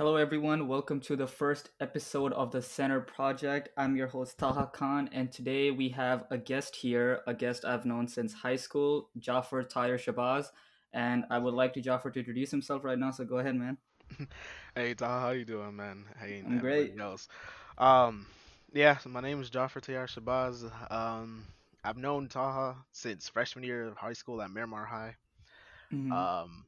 [0.00, 0.66] Hello, everyone.
[0.66, 3.68] Welcome to the first episode of the Center Project.
[3.76, 7.84] I'm your host, Taha Khan, and today we have a guest here, a guest I've
[7.84, 10.46] known since high school, Jafr-Tayar Shabazz.
[10.94, 13.76] And I would like to Jafr to introduce himself right now, so go ahead, man.
[14.74, 16.06] Hey Taha, how you doing, man?
[16.18, 16.98] Hey, I'm great.
[16.98, 17.28] else.
[17.76, 18.26] Um,
[18.72, 20.90] yeah, so my name is Jafr-Tayar Shabazz.
[20.90, 21.44] Um,
[21.84, 25.16] I've known Taha since freshman year of high school at Miramar High.
[25.90, 26.64] hmm Um,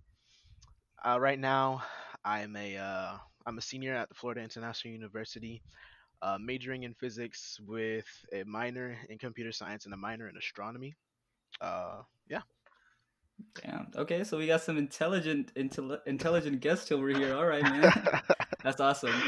[1.02, 1.82] uh, right now,
[2.24, 3.12] I'm a uh,
[3.46, 5.62] I'm a senior at the Florida International University,
[6.22, 10.94] uh, majoring in physics with a minor in computer science and a minor in astronomy.
[11.60, 12.42] Uh, yeah.
[13.62, 13.90] Damn.
[13.96, 17.34] Okay, so we got some intelligent, intelli- intelligent guests over here.
[17.34, 17.92] All right, man.
[18.62, 19.24] That's awesome.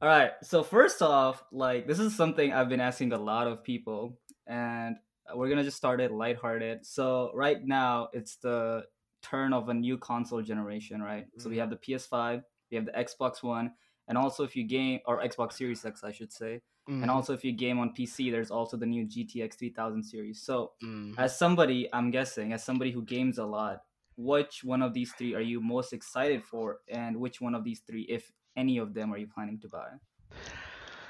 [0.00, 0.32] All right.
[0.42, 4.96] So first off, like this is something I've been asking a lot of people, and
[5.34, 6.86] we're gonna just start it lighthearted.
[6.86, 8.84] So right now it's the
[9.22, 11.26] turn of a new console generation, right?
[11.38, 13.74] So we Mhm, have the PS5, we have the Xbox One,
[14.08, 16.62] and also if you game or Xbox Series X, I should say,
[17.00, 20.42] and mhm, also if you game on PC, there's also the new GTX 3000 series.
[20.42, 21.16] So mhm.
[21.16, 23.82] as somebody, I'm guessing, as somebody who games a lot,
[24.16, 27.80] which one of these three are you most excited for, and which one of these
[27.80, 29.90] three, if any of them, are you planning to buy?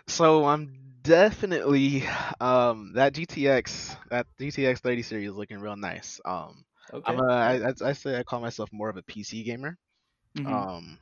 [0.09, 2.03] So I'm definitely
[2.41, 6.21] um that GTX that GTX 30 series is looking real nice.
[6.25, 6.65] Um
[7.05, 7.21] I'm Okay.
[7.21, 9.79] I, I I say I call myself more of a PC gamer.
[10.37, 10.63] Mm-hmm.
[10.63, 11.01] Um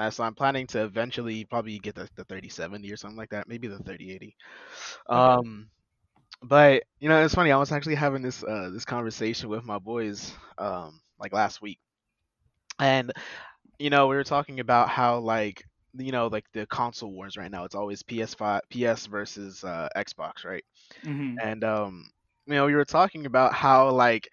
[0.00, 3.48] uh, so I'm planning to eventually probably get the, the 3070 or something like that,
[3.48, 4.36] maybe the 3080.
[5.08, 5.70] Um
[6.42, 9.78] but you know it's funny, I was actually having this uh this conversation with my
[9.78, 11.80] boys um like last week.
[12.78, 13.12] And
[13.78, 17.50] you know, we were talking about how like you know like the console wars right
[17.50, 20.64] now it's always ps5 ps versus uh xbox right
[21.06, 21.38] Mm-hmm.
[21.42, 22.10] and um
[22.46, 24.28] you know we were talking about how like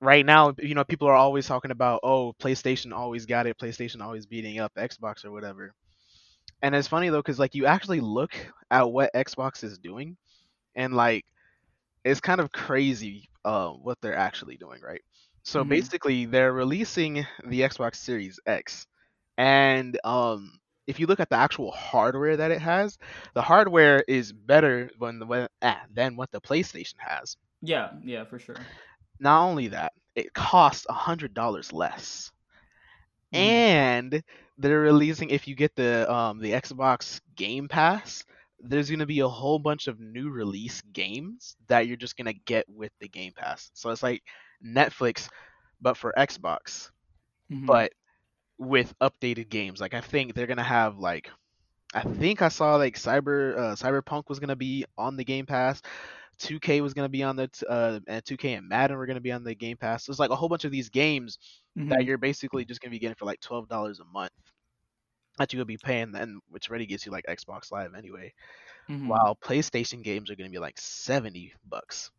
[0.00, 4.00] right now you know people are always talking about oh playstation always got it playstation
[4.02, 5.72] always beating up xbox or whatever
[6.62, 8.32] and it's funny though because like you actually look
[8.70, 10.16] at what xbox is doing
[10.74, 11.24] and like
[12.04, 15.02] it's kind of crazy uh, what they're actually doing right
[15.42, 15.64] so Mm-hmm.
[15.64, 18.86] basically they're releasing the xbox series x
[19.36, 20.50] and um
[20.86, 22.98] if you look at the actual hardware that it has
[23.34, 27.90] the hardware is better than the ah, than what the playstation has Yeah.
[28.04, 28.24] Yeah.
[28.24, 28.66] For sure.
[29.20, 32.32] Not only that it costs a hundred dollars less
[33.32, 33.58] Mm-hmm.
[33.72, 34.22] and
[34.58, 38.24] they're releasing if you get the um the xbox game pass
[38.60, 42.26] there's going to be a whole bunch of new release games that you're just going
[42.26, 44.22] to get with the game pass so it's like
[44.64, 45.28] netflix
[45.80, 46.90] but for xbox
[47.50, 47.66] Mm-hmm.
[47.66, 47.92] but
[48.58, 51.30] with updated games like i think they're going to have like
[51.94, 55.82] I think I saw like Cyber uh, Cyberpunk was gonna be on the Game Pass.
[56.38, 59.44] 2K was gonna be on the uh, and 2K and Madden were gonna be on
[59.44, 60.04] the Game Pass.
[60.04, 61.38] So it's like a whole bunch of these games
[61.88, 62.06] that Mm-hmm.
[62.06, 64.32] you're basically just gonna be getting for like twelve dollars a month
[65.38, 68.32] that you will be paying then, which already gets you like Xbox Live anyway.
[68.90, 69.16] Mm-hmm.
[69.16, 72.10] While PlayStation games are gonna be like seventy bucks.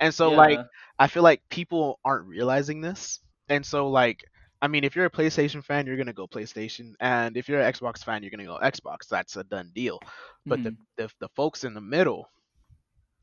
[0.00, 0.60] And so like
[0.98, 3.20] I feel like people aren't realizing this.
[3.48, 4.24] And so like
[4.60, 6.92] I mean if you're a PlayStation fan, you're gonna go PlayStation.
[7.00, 9.08] And if you're an Xbox fan, you're gonna go Xbox.
[9.10, 10.02] That's a done deal.
[10.48, 10.74] But Mm-hmm.
[10.96, 12.28] the, the folks in the middle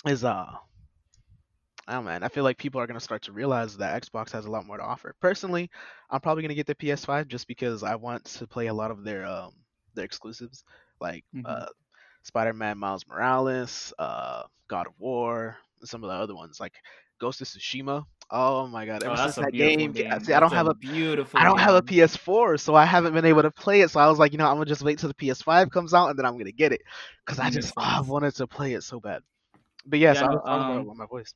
[0.08, 0.58] is uh
[1.88, 4.52] Oh man, I feel like people are gonna start to realize that Xbox has a
[4.52, 5.14] lot more to offer.
[5.22, 5.70] Personally,
[6.10, 9.04] I'm probably gonna get the PS5 just because I want to play a lot of
[9.04, 9.54] their um
[9.96, 10.64] their exclusives,
[11.00, 11.60] like Mm-hmm.
[11.60, 11.66] uh
[12.24, 16.74] Spider-Man Miles Morales, uh God of War, and some of the other ones like
[17.20, 18.04] Ghost of Tsushima.
[18.32, 19.94] Oh my god, Oh, ever since that game, game.
[20.22, 21.82] see, I don't a have a beautiful I don't have a.
[21.82, 23.90] PS4, so I haven't been able to play it.
[23.92, 26.10] So I was like, you know, I'm gonna just wait till the PS5 comes out
[26.10, 26.82] and then I'm gonna get it
[27.26, 29.22] because I just oh, I wanted to play it so bad.
[29.86, 30.24] But yes, Yeah.
[30.24, 30.36] I No.
[30.36, 30.98] was talking about Um.
[30.98, 31.34] my voice.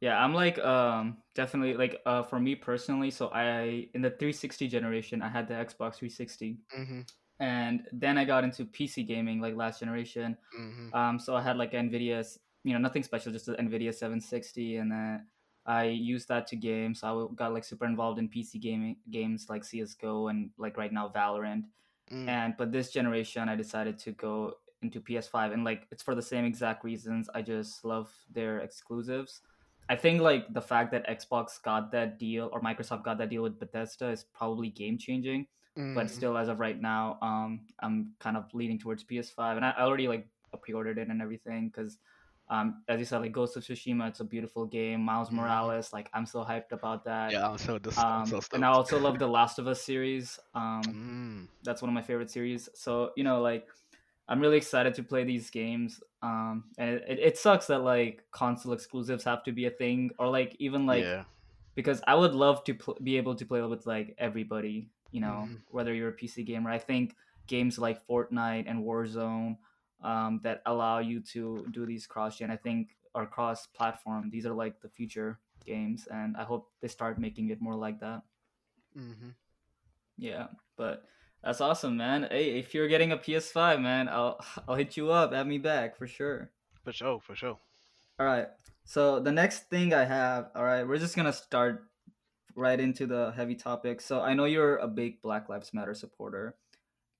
[0.00, 0.22] Yeah.
[0.22, 3.10] I'm like um definitely like uh for me personally.
[3.10, 6.60] So I in the 360 generation, I had the Xbox 360.
[6.76, 7.06] Mhm,
[7.40, 10.38] and then I got into PC gaming like last generation.
[10.52, 14.76] mhm, Um, so I had like Nvidia's, you know, nothing special, just the Nvidia 760,
[14.78, 15.28] and then
[15.66, 16.94] I used that to game.
[16.94, 20.92] So I got like super involved in PC gaming games like CS:GO and like right
[20.92, 21.64] now Valorant.
[22.10, 26.14] mm, And but this generation, I decided to go into PS5, and like it's for
[26.14, 27.28] the same exact reasons.
[27.34, 29.40] I just love their exclusives.
[29.88, 33.42] I think like the fact that Xbox got that deal or Microsoft got that deal
[33.42, 35.46] with Bethesda is probably game changing.
[35.94, 36.10] But mhm.
[36.10, 39.82] still, as of right now, um, I'm kind of leaning towards PS5, and I I
[39.82, 40.28] already like
[40.62, 41.98] pre-ordered it and everything because,
[42.48, 45.00] um, as you said, like Ghost of Tsushima, it's a beautiful game.
[45.02, 45.32] Miles Mhm.
[45.32, 47.36] Morales, like I'm so hyped about that.
[47.36, 50.38] Yeah, I'm so dis- Um, so and I also love the Last of Us series.
[50.54, 52.68] Um, Mm, that's one of my favorite series.
[52.74, 53.68] So you know, like
[54.28, 56.00] I'm really excited to play these games.
[56.22, 60.28] Um, and it, it, sucks that like console exclusives have to be a thing, or
[60.28, 61.24] like even like yeah.
[61.74, 64.90] because I would love to pl- be able to play with like everybody.
[65.12, 65.62] You know, Mhm.
[65.70, 66.70] whether you're a PC gamer.
[66.70, 67.14] I think
[67.46, 69.56] games like Fortnite and Warzone
[70.02, 72.50] um, that allow you to do these cross gen.
[72.50, 74.30] I think or cross platform.
[74.30, 78.00] These are like the future games, and I hope they start making it more like
[78.00, 78.22] that.
[78.94, 79.30] hmm
[80.16, 81.04] Yeah, but
[81.42, 82.28] that's awesome, man.
[82.30, 85.32] Hey, if you're getting a PS5, man, I'll I'll hit you up.
[85.32, 86.50] Add me back for sure.
[86.84, 87.58] For sure, for sure.
[88.18, 88.48] All right.
[88.84, 91.84] So the next thing I have, all right, we're just gonna start
[92.54, 94.00] right into the heavy topic.
[94.00, 96.56] So I know you're a big Black Lives Matter supporter,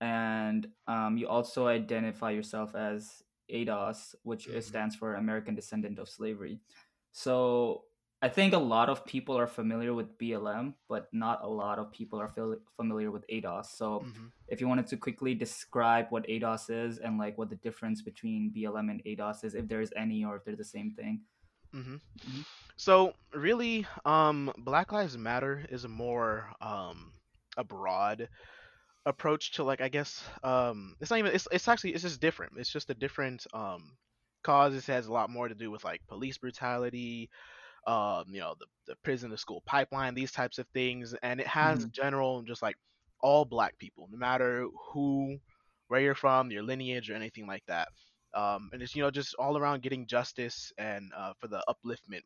[0.00, 3.22] and um, you also identify yourself as
[3.52, 6.60] ADOS, which is, hmm stands for American Descendant of Slavery.
[7.12, 7.84] So
[8.22, 11.92] I think a lot of people are familiar with BLM, but not a lot of
[11.92, 12.28] people are
[12.76, 13.76] familiar with ADOS.
[13.76, 17.56] So hmm if you wanted to quickly describe what ADOS is and like what the
[17.56, 21.24] difference between BLM and ADOS is, if there's any or if they're the same thing.
[21.72, 22.42] hmm hmm
[22.78, 27.14] So really, um, Black Lives Matter is a more um
[27.58, 28.28] a broad
[29.06, 32.54] approach to like I guess um it's not even it's it's actually it's just different.
[32.58, 33.98] It's just a different um
[34.44, 34.74] cause.
[34.76, 37.30] It has a lot more to do with like police brutality,
[37.86, 41.46] um, you know, the the prison to school pipeline, these types of things, and it
[41.46, 42.76] has hmm general just like
[43.22, 45.38] all black people, no matter who,
[45.88, 47.88] where you're from, your lineage or anything like that.
[48.34, 52.22] Um, and it's you know just all around getting justice and uh, for the upliftment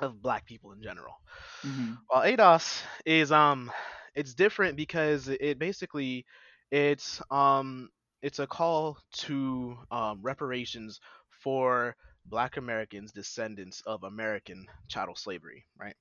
[0.00, 1.14] of black people in general.
[1.64, 3.70] hmm While ADOS is um
[4.14, 6.24] it's different because it basically
[6.70, 7.88] it's um
[8.22, 11.00] it's a call to um, reparations
[11.42, 11.94] for
[12.26, 15.96] black Americans descendants of American chattel slavery, right?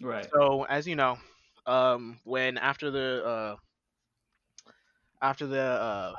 [0.00, 0.26] Right.
[0.32, 1.18] So as you know,
[1.66, 3.56] um when after the uh
[5.22, 6.14] after the uh,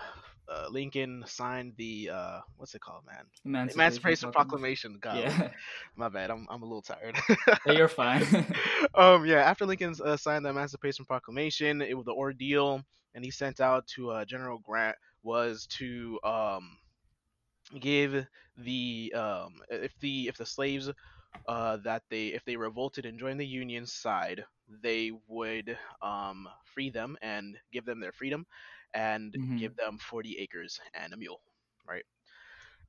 [0.47, 3.25] uh Lincoln signed the uh what's it called, man?
[3.45, 4.99] Emancipation Emancipation Proclamation.
[4.99, 5.31] Proclamation.
[5.31, 5.49] Golly, Yeah.
[5.95, 6.31] my bad.
[6.31, 7.15] I'm I'm a little tired.
[7.65, 8.23] Hey, you're fine.
[8.95, 12.81] um, yeah, after Lincoln uh, signed the Emancipation Proclamation, it was the ordeal,
[13.13, 16.77] and he sent out to uh, General Grant was to um,
[17.79, 18.25] give
[18.57, 20.89] the um, if the if the slaves
[21.47, 24.43] uh, that they if they revolted and joined the Union side,
[24.81, 28.45] they would um, free them and give them their freedom,
[28.93, 31.41] and hmm give them 40 acres and a mule,
[31.87, 32.05] right?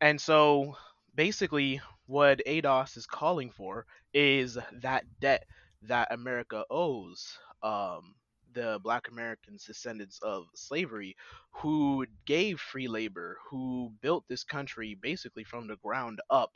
[0.00, 0.76] And so
[1.14, 5.44] basically, what ADOS is calling for is that debt
[5.82, 8.14] that America owes um,
[8.56, 11.16] the Black Americans, descendants of slavery,
[11.62, 16.52] who gave free labor, who built this country basically from the ground up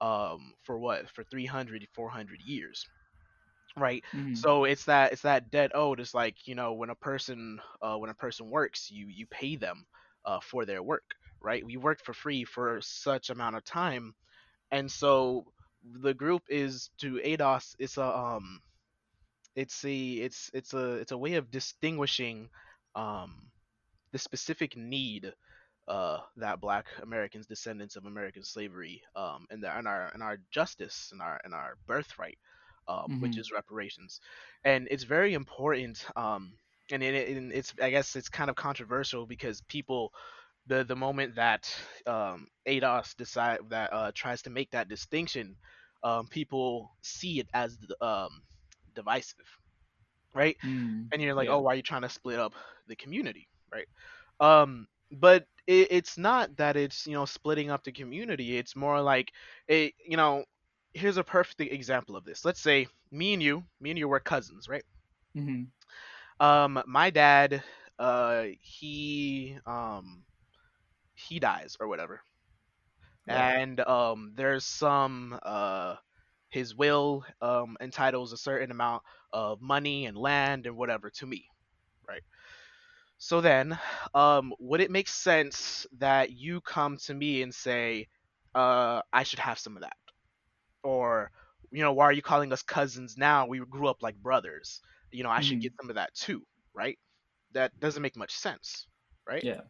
[0.00, 1.10] um, for what?
[1.10, 2.86] For 300, 400 years
[3.76, 4.04] right?
[4.12, 7.60] Hmm so it's that it's that debt owed it's like you know when a person
[7.82, 9.86] uh, when a person works you you pay them
[10.26, 11.04] uh, for their work
[11.42, 11.64] right?
[11.64, 14.14] We worked for free for such amount of time.
[14.70, 15.44] And so
[16.02, 18.60] the group is to ados it's a um
[19.58, 19.96] it's a
[20.26, 22.50] it's it's a it's a way of distinguishing
[22.94, 23.50] um
[24.12, 25.32] the specific need
[25.88, 30.38] uh, that Black Americans, descendants of American slavery, um, and, the, and our and our
[30.50, 32.38] justice and our and our birthright,
[32.88, 34.20] um, which hmm is reparations,
[34.64, 36.04] and it's very important.
[36.16, 36.52] Um,
[36.90, 40.12] and, it, and it's I guess it's kind of controversial because people
[40.66, 41.74] the the moment that
[42.06, 45.56] um, ADOS decide that uh, tries to make that distinction,
[46.02, 48.42] um, people see it as um,
[48.98, 49.46] divisive,
[50.34, 50.56] right?
[50.62, 52.54] mm and you're like, oh, why are you trying to split up
[52.88, 53.86] the community, right?
[54.40, 58.56] Um, but it, it's not that it's you know splitting up the community.
[58.58, 59.32] It's more like
[59.70, 60.44] a you know,
[60.94, 62.44] here's a perfect example of this.
[62.44, 64.84] Let's say me and you, me and you were cousins, right?
[65.34, 65.70] hmm
[66.40, 67.62] Um, my dad,
[67.98, 70.24] uh, he um
[71.14, 72.22] he dies or whatever,
[73.26, 73.48] Right.
[73.48, 75.96] and um, there's some uh
[76.50, 79.02] his will um entitles a certain amount
[79.32, 81.48] of money and land and whatever to me,
[82.08, 82.22] right?
[83.18, 83.78] So then,
[84.14, 88.08] um, would it make sense that you come to me and say,
[88.54, 89.96] uh, I should have some of that?
[90.82, 91.30] Or,
[91.70, 93.46] you know, why are you calling us cousins now?
[93.46, 94.80] We grew up like brothers.
[95.10, 96.98] You know, I should hmm get some of that too, right?
[97.52, 98.86] That doesn't make much sense,
[99.26, 99.44] right?
[99.44, 99.62] Yeah.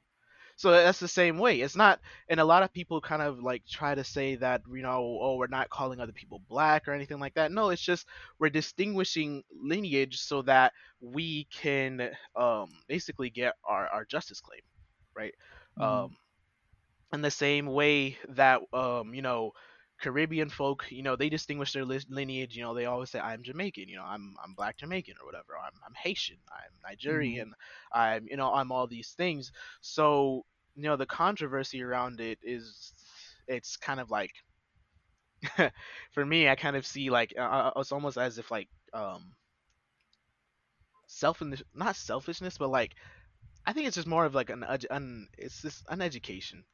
[0.58, 1.62] So that's the same way.
[1.62, 4.82] It's not, and a lot of people kind of like try to say that, you
[4.82, 7.52] know, oh, we're not calling other people black or anything like that.
[7.52, 8.06] No, it's just
[8.40, 14.62] we're distinguishing lineage so that we can um, basically get our, our justice claim,
[15.16, 15.34] right?
[15.76, 16.16] hmm Um,
[17.12, 19.52] in the same way that, um, you know,
[20.00, 22.56] Caribbean folk, you know, they distinguish their lineage.
[22.56, 25.56] You know, they always say, "I'm Jamaican," you know, "I'm I'm Black Jamaican" or whatever.
[25.58, 26.38] I'm I'm Haitian.
[26.52, 26.72] I'm
[27.06, 27.52] hmm Nigerian.
[27.92, 29.52] I'm you know I'm all these things.
[29.80, 30.44] So
[30.76, 32.92] you know the controversy around it is
[33.48, 34.32] it's kind of like
[36.12, 39.34] for me I kind of see like uh, uh, it's almost as if like um
[41.06, 41.42] self
[41.74, 42.94] not selfishness but like
[43.66, 46.64] I think it's just more of like an, an it's just an education.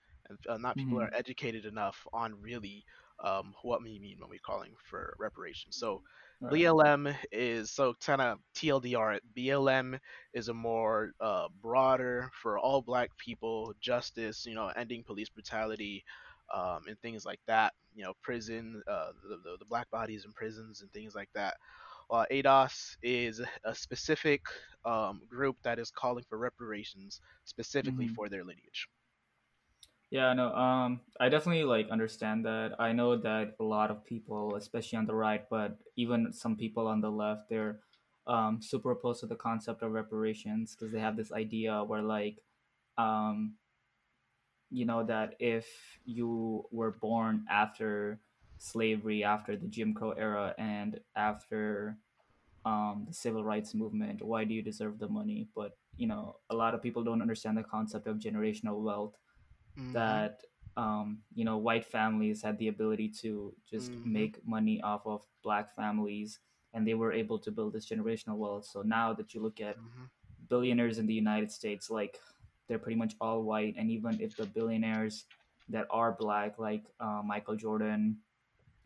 [0.49, 2.85] Uh, not people hmm are educated enough on really
[3.23, 5.77] um, what we mean when we're calling for reparations.
[5.77, 6.03] So
[6.41, 6.67] Right.
[6.67, 9.19] BLM is so kind of TLDR.
[9.35, 9.99] BLM
[10.33, 14.45] is a more uh, broader for all Black people justice.
[14.47, 16.05] You know, ending police brutality
[16.53, 17.73] um, and things like that.
[17.95, 21.55] You know, prison, uh, the, the the Black bodies in prisons and things like that.
[22.11, 24.43] Uh, ADOS is a specific
[24.85, 28.89] um, group that is calling for reparations specifically hmm for their lineage.
[30.15, 32.77] Yeah, no, um, I definitely like understand that.
[32.79, 36.87] I know that a lot of people, especially on the right, but even some people
[36.87, 37.81] on the left, they're
[38.29, 42.39] um, super opposed to the concept of reparations because they have this idea where like
[42.97, 43.55] um,
[44.71, 45.67] you know that if
[46.05, 48.21] you were born after
[48.59, 51.99] slavery after the jim crow era and after
[52.67, 56.57] um, the civil rights movement why do you deserve the money but you know a
[56.57, 59.15] lot of people don't understand the concept of generational wealth
[59.79, 59.93] Mhm.
[59.93, 60.45] that
[60.77, 64.05] um, you know white families had the ability to just Mhm.
[64.13, 66.41] make money off of black families
[66.73, 69.77] and they were able to build this generational wealth so now that you look at
[69.77, 70.11] Mhm.
[70.49, 72.21] billionaires in the United States, like
[72.67, 75.27] they're pretty much all white, and even if the billionaires
[75.69, 78.19] that are black, like uh, Michael Jordan,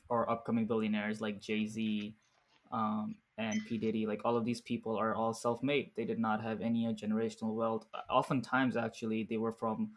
[0.09, 2.14] or upcoming billionaires like Jay Z
[2.71, 5.92] um, and P Diddy, like all of these people are all self-made.
[5.97, 7.87] They did not have any generational wealth.
[8.11, 9.90] Oftentimes, actually, they were from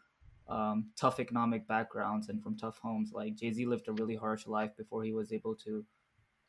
[0.51, 3.11] um, tough economic backgrounds and from tough homes.
[3.13, 5.85] Like Jay Z lived a really harsh life before he was able to,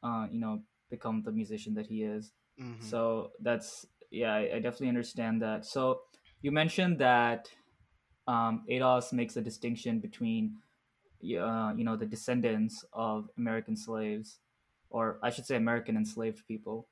[0.02, 2.32] uh, you know, become the musician that he is.
[2.60, 2.82] Mhm.
[2.90, 5.64] So that's yeah, I, I definitely understand that.
[5.64, 6.02] So
[6.42, 7.48] you mentioned that
[8.26, 10.58] um, ADOS makes a distinction between
[11.22, 14.40] uh, you know the descendants of American slaves,
[14.90, 16.88] or I should say American enslaved people,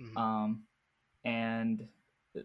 [0.00, 0.16] Mhm.
[0.16, 0.62] um,
[1.24, 1.88] and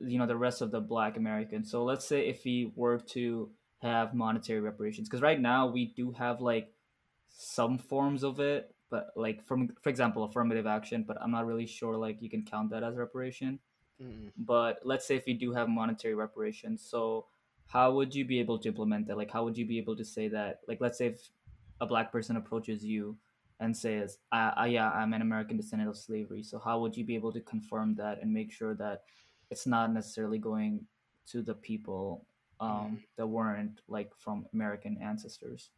[0.01, 1.71] you know the rest of the Black Americans.
[1.71, 3.49] So let's say if we were to
[3.81, 6.71] have monetary reparations, because right now we do have like
[7.29, 11.67] some forms of it, but like from for example affirmative action, but I'm not really
[11.67, 13.59] sure like you can count that as reparation.
[13.99, 14.31] Mhm.
[14.37, 17.25] but let's say if you do have monetary reparations so
[17.65, 19.17] how would you be able to implement that?
[19.17, 20.59] Like how would you be able to say that?
[20.67, 21.29] Like let's say if
[21.81, 23.17] a black person approaches you
[23.59, 27.03] and says I, I yeah i'm an american descendant of slavery so how would you
[27.03, 29.01] be able to confirm that and make sure that
[29.49, 30.85] it's not necessarily going
[31.31, 32.25] to the people
[32.59, 33.05] um, Mhm.
[33.17, 35.71] that weren't like from american ancestors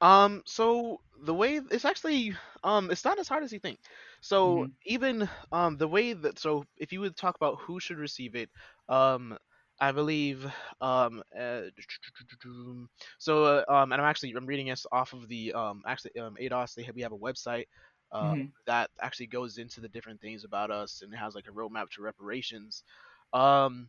[0.00, 2.34] Um, so the way it's actually
[2.64, 3.78] um it's not as hard as you think.
[4.20, 7.98] So mm-hmm, even um the way that so if you would talk about who should
[7.98, 8.50] receive it,
[8.88, 9.36] um
[9.80, 10.44] I believe
[10.80, 11.62] um uh,
[13.18, 16.36] so uh, um and I'm actually I'm reading this off of the um actually um
[16.38, 17.66] ADOS they have, we have a website
[18.12, 21.46] uh mm-hmm, that actually goes into the different things about us and it has like
[21.48, 22.82] a roadmap to reparations.
[23.32, 23.88] Um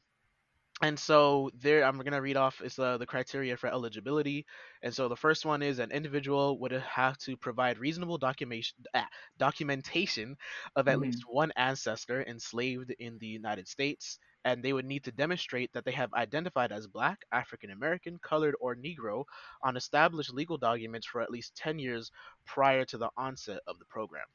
[0.81, 4.45] and so there i'm going to read off is uh, the criteria for eligibility
[4.81, 9.07] and so the first one is an individual would have to provide reasonable documentation ah,
[9.37, 10.35] documentation
[10.75, 11.35] of at least mm-hmm.
[11.35, 15.91] one ancestor enslaved in the united states and they would need to demonstrate that they
[15.91, 19.23] have identified as black african american colored or negro
[19.63, 22.11] on established legal documents for at least 10 years
[22.47, 24.25] prior to the onset of the program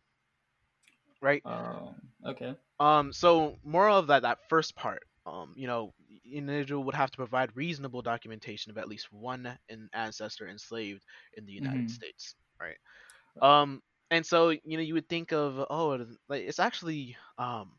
[1.20, 1.92] right oh
[2.24, 5.02] okay um, so more of that that first part.
[5.28, 5.92] Um, you know,
[6.32, 11.04] individual would have to provide reasonable documentation of at least one an ancestor enslaved
[11.34, 12.78] in the United mm-hmm, States, right?
[13.42, 17.72] Um, and so you know you would think of oh, like it's actually um,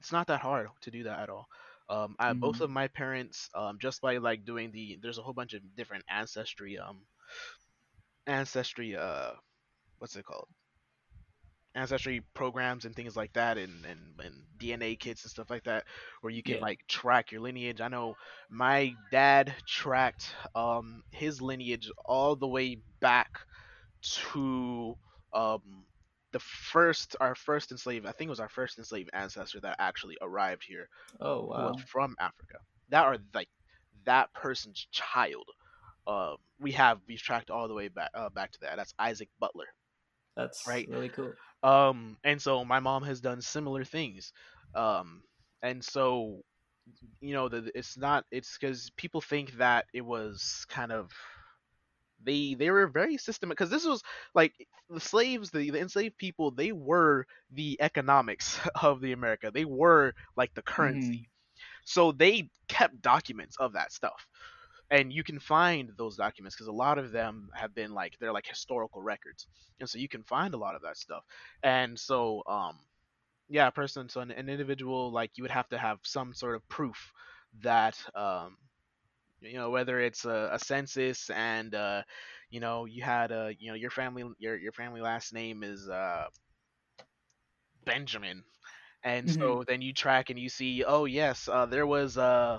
[0.00, 1.48] it's not that hard to do that at all.
[1.88, 5.22] Um, I, both mm-hmm, of my parents, um, just by like doing the, there's a
[5.22, 7.06] whole bunch of different ancestry, um,
[8.26, 9.32] ancestry, uh,
[9.98, 10.48] what's it called?
[11.74, 15.84] Ancestry programs and things like that and, and, and DNA kits and stuff like that
[16.20, 17.80] where you can yeah like track your lineage.
[17.80, 18.16] I know
[18.50, 23.40] my dad tracked um his lineage all the way back
[24.02, 24.96] to
[25.32, 25.84] um
[26.32, 30.16] the first our first enslaved I think it was our first enslaved ancestor that actually
[30.20, 30.88] arrived here
[31.20, 32.58] oh who was wow from Africa.
[32.90, 33.48] That are like
[34.04, 35.46] that person's child.
[36.06, 38.76] Uh, we have we've tracked all the way back uh, back to that.
[38.76, 39.66] That's Isaac Butler,
[40.36, 40.88] that's right?
[40.88, 44.32] really cool Um, and so my mom has done similar things.
[44.74, 45.22] Um,
[45.62, 46.42] and so
[47.20, 48.24] you know, the, it's not.
[48.30, 51.10] It's because people think that it was kind of
[52.24, 54.02] they they were very systematic because this was
[54.34, 54.52] like
[54.88, 56.50] the slaves, the, the enslaved people.
[56.50, 59.50] They were the economics of the America.
[59.52, 61.28] They were like the mm-hmm, currency.
[61.84, 64.26] So they kept documents of that stuff
[64.90, 68.32] and you can find those documents because a lot of them have been like they're
[68.32, 69.46] like historical records
[69.80, 71.22] and so you can find a lot of that stuff.
[71.62, 72.78] And so um
[73.48, 76.54] yeah a person so an, an individual like you would have to have some sort
[76.56, 77.12] of proof
[77.62, 78.56] that um,
[79.40, 82.02] you know whether it's a, a census and uh,
[82.50, 85.88] you know you had a you know your family your your family last name is
[85.88, 86.26] uh,
[87.84, 88.44] Benjamin,
[89.02, 92.58] and hmm so then you track and you see oh yes uh, there was uh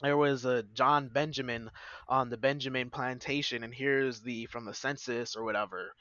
[0.00, 1.70] there was a John Benjamin
[2.08, 5.94] on the Benjamin plantation, and here's the from the census or whatever.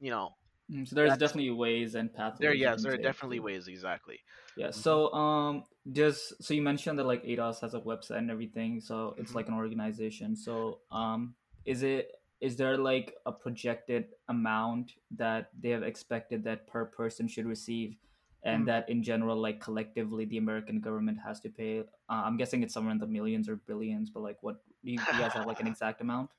[0.00, 0.36] You know,
[0.70, 2.52] Mm, So there's definitely ways and there.
[2.52, 4.20] pathways you Yes, there are definitely ways exactly.
[4.54, 4.70] Yeah.
[4.72, 8.80] hmm So um, just so you mentioned that like ADOS has a website and everything,
[8.80, 10.34] so it's hmm like an organization.
[10.36, 16.66] So um, is it is there like a projected amount that they have expected that
[16.66, 17.96] per person should receive,
[18.46, 21.80] and that in general, like collectively, the American government has to pay?
[21.80, 21.84] Uh,
[22.26, 25.18] I'm guessing it's somewhere in the millions or billions, but like, what do you, you
[25.20, 26.30] guys have like an exact amount?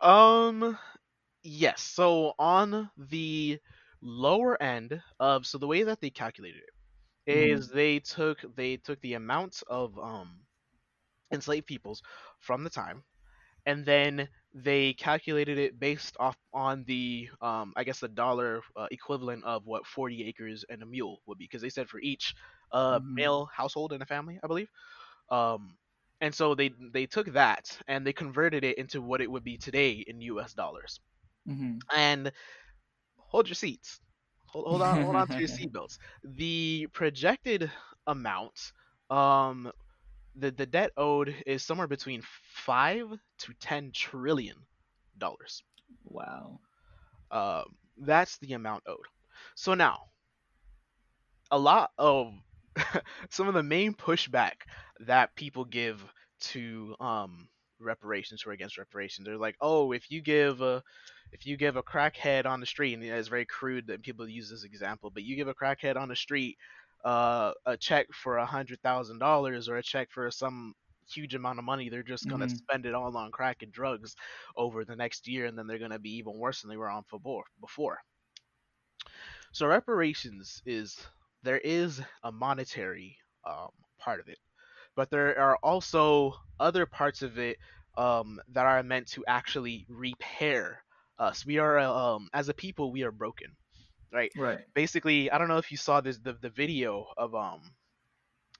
[0.00, 0.78] um.
[1.42, 1.82] Yes.
[1.82, 3.60] So on the
[4.02, 6.62] lower end of so the way that they calculated
[7.26, 7.70] it is Mm-hmm.
[7.70, 10.40] they took they took the amount of um
[11.32, 12.02] enslaved peoples
[12.40, 13.04] from the time
[13.66, 18.86] and then they calculated it based off on the um, I guess the dollar uh,
[18.90, 22.34] equivalent of what 40 acres and a mule would be because they said for each
[22.72, 23.16] uh, Mm-hmm.
[23.16, 24.68] male household in a family I believe
[25.30, 25.76] um,
[26.20, 29.58] and so they they took that and they converted it into what it would be
[29.58, 31.00] today in US dollars
[31.94, 32.32] and
[33.18, 34.00] hold your seats
[34.46, 35.66] hold, hold on hold on to your Mm-hmm.
[35.76, 37.70] seatbelts the projected
[38.06, 38.72] amount
[39.10, 39.70] um
[40.36, 42.22] the, the debt owed is somewhere between
[42.54, 44.56] 5 to 10 trillion
[45.18, 45.62] dollars
[46.04, 46.60] wow.
[47.30, 49.06] Um, that's the amount owed.
[49.54, 50.00] So now,
[51.50, 52.32] a lot of
[53.30, 54.54] some of the main pushback
[55.00, 56.02] that people give
[56.38, 60.82] to um reparations or against reparations, they're like, oh, if you give a
[61.32, 64.48] if you give a crackhead on the street, and it's very crude that people use
[64.50, 66.56] this example, but you give a crackhead on the street
[67.04, 70.74] uh, a check for a hundred thousand dollars or a check for some
[71.12, 72.64] huge amount of money, they're just gonna Mm-hmm.
[72.64, 74.14] spend it all on crack and drugs
[74.56, 77.02] over the next year, and then they're gonna be even worse than they were on
[77.10, 77.44] before.
[77.60, 77.98] Before,
[79.52, 80.96] so reparations is
[81.42, 84.38] there is a monetary um, part of it,
[84.96, 87.56] but there are also other parts of it
[87.96, 90.82] um, that are meant to actually repair
[91.18, 91.44] us.
[91.46, 93.56] We are um, as a people we are broken,
[94.12, 94.32] right?
[94.36, 94.66] Right.
[94.74, 97.60] Basically, I don't know if you saw this the, the video of um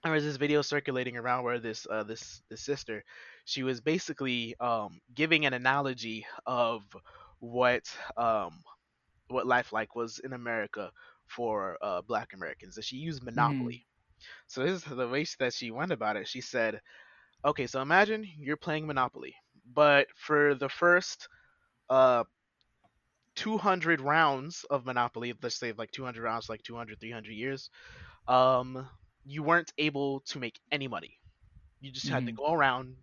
[0.03, 3.03] there was this video circulating around where this uh, this this sister
[3.45, 6.81] she was basically um giving an analogy of
[7.39, 7.83] what
[8.17, 8.63] um
[9.29, 10.91] what life like was in America
[11.27, 12.75] for uh, Black Americans.
[12.75, 13.69] That she used Mm-hmm.
[13.75, 13.85] Monopoly.
[14.47, 16.27] So this is the way that she went about it.
[16.27, 16.81] She said,
[17.45, 19.35] "Okay, so imagine you're playing Monopoly,
[19.73, 21.27] but for the first
[21.89, 22.23] uh
[23.37, 27.69] 200 rounds of Monopoly, let's say like 200 rounds, like 200, 300 years,
[28.27, 28.89] um,
[29.25, 31.19] you weren't able to make any money.
[31.81, 32.45] You just had to Mm-hmm.
[32.45, 32.97] go around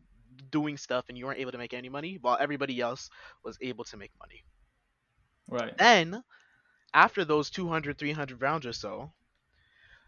[0.51, 3.11] doing stuff, and you weren't able to make any money, while everybody else
[3.45, 4.45] was able to make money.
[5.49, 5.75] Right.
[5.79, 6.25] Then
[6.95, 9.15] after those 200 300 rounds or so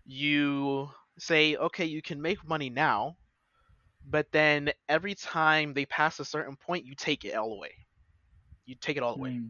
[0.05, 3.17] you say okay you can make money now
[4.05, 7.73] but then every time they pass a certain point you take it all away
[8.67, 9.49] you take it all away Mm-hmm.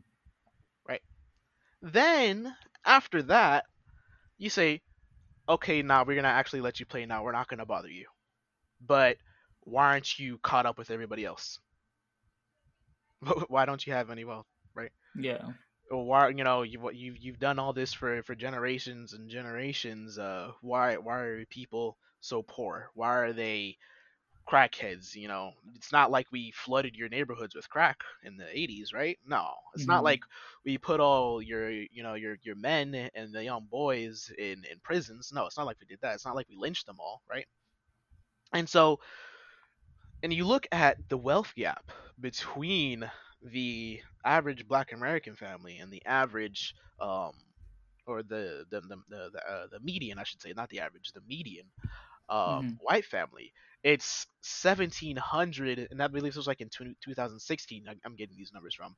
[1.93, 3.65] Then after that
[4.39, 4.83] you say
[5.49, 7.23] okay now we're gonna actually let you play now.
[7.25, 8.07] We're not gonna bother you.
[8.81, 9.19] But
[9.63, 11.61] why aren't you caught up with everybody else?
[13.49, 14.93] Why don't you have any wealth right?
[15.15, 15.53] Yeah.
[15.91, 20.19] or why you know you you've you've done all this for for generations and generations
[20.19, 22.91] uh why why are people so poor?
[22.95, 23.79] Why are they
[24.49, 25.53] crackheads you know?
[25.75, 29.19] It's not like we flooded your neighborhoods with crack in the 80s right?
[29.27, 29.53] No.
[29.75, 30.17] It's not Mm-hmm.
[30.17, 30.21] like
[30.65, 34.81] we put all your you know your your men and the young boys in in
[34.83, 35.31] prisons.
[35.33, 36.15] No it's not like we did that.
[36.15, 37.47] It's not like we lynched them all right?
[38.53, 39.01] And so
[40.23, 43.11] and you look at the wealth gap between
[43.43, 47.33] the average black american family and the average um
[48.07, 51.13] or the the the the, the, uh, the median i should say not the average
[51.13, 51.67] the median
[52.29, 52.75] um Mm-hmm.
[52.79, 53.53] white family
[53.87, 58.75] it's 1700 and i believe this was like in 2016 I- i'm getting these numbers
[58.75, 58.97] from.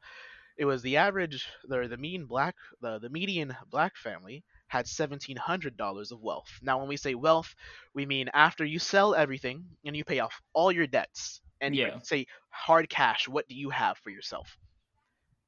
[0.58, 6.12] It was the average the, the mean black the, the median black family had $1700
[6.12, 6.50] of wealth.
[6.62, 7.54] Now when we say wealth
[7.94, 11.86] we mean after you sell everything and you pay off all your debts and you
[12.02, 14.58] say hard cash what do you have for yourself?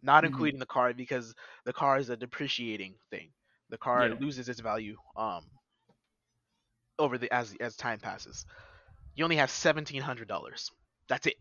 [0.03, 0.51] Not Mm-hmm.
[0.51, 3.33] including the car because the car is a depreciating thing.
[3.71, 4.15] The car Yeah.
[4.15, 5.51] loses its value um
[6.99, 8.45] over the as as time passes
[9.15, 10.71] you only have $1700
[11.09, 11.37] that's it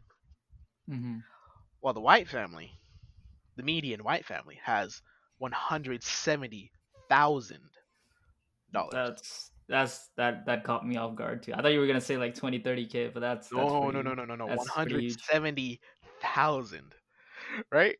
[0.90, 1.20] Mm-hmm.
[1.82, 2.80] while the white family
[3.56, 5.02] the median white family has
[5.38, 6.74] one hundred seventy
[7.10, 7.72] thousand
[8.72, 9.04] dollars.
[9.06, 11.54] That's that's that that caught me off guard too.
[11.54, 14.02] I thought you were gonna say like 20, 30 k, but that's, that's no, pretty,
[14.02, 15.80] no, no, no, no, no, one hundred seventy
[16.22, 16.94] thousand,
[17.72, 17.98] right?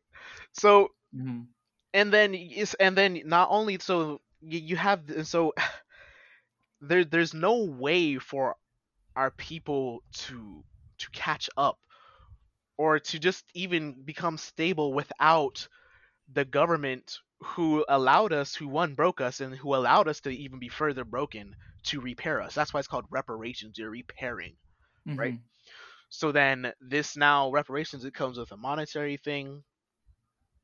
[0.52, 1.54] So Mhm.
[1.92, 5.52] and then is and then not only so you, you have so
[6.80, 8.56] there there's no way for
[9.20, 10.64] our people to
[10.98, 11.78] to catch up
[12.78, 15.68] or to just even become stable without
[16.32, 20.58] the government who allowed us who one broke us and who allowed us to even
[20.58, 21.54] be further broken
[21.84, 24.56] to repair us that's why it's called reparations you're repairing
[25.16, 25.34] Right.
[25.34, 25.46] Mhm.
[26.10, 29.64] so then this now reparations it comes with a monetary thing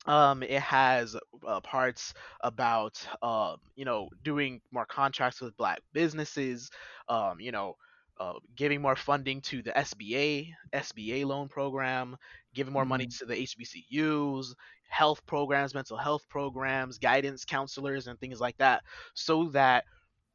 [0.07, 1.17] um it has
[1.47, 6.71] uh, parts about um you know doing more contracts with black businesses
[7.09, 7.75] um you know
[8.19, 12.17] uh, giving more funding to the SBA SBA loan program
[12.55, 13.15] giving more money Mhm.
[13.19, 14.55] to the HBCUs
[14.89, 18.83] health programs mental health programs guidance counselors and things like that
[19.15, 19.85] so that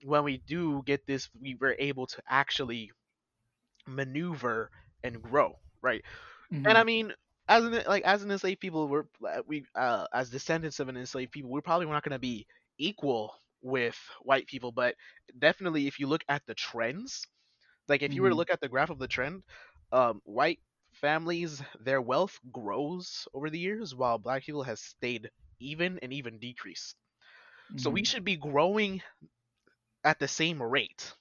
[0.03, 2.91] when we do get this we were able to actually
[3.87, 4.69] maneuver
[5.03, 6.03] and grow right
[6.65, 7.13] and I mean,
[7.47, 10.97] as an like as an enslaved people, we're uh, we uh, as descendants of an
[10.97, 12.45] enslaved people, we're probably not going to be
[12.77, 14.95] equal with white people, but
[15.39, 17.25] definitely if you look at the trends,
[17.87, 18.41] like if you were to Mhm.
[18.41, 19.43] look at the graph of the trend,
[19.91, 20.59] um, white
[20.93, 26.39] families their wealth grows over the years, while black people has stayed even and even
[26.39, 26.95] decreased.
[27.77, 28.05] So we Mhm.
[28.05, 29.01] should be growing
[30.03, 31.13] at the same rate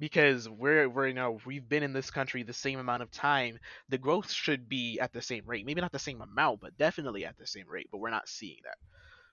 [0.00, 3.58] because we're we're you know we've been in this country the same amount of time
[3.88, 7.24] the growth should be at the same rate maybe not the same amount but definitely
[7.24, 8.78] at the same rate but we're not seeing that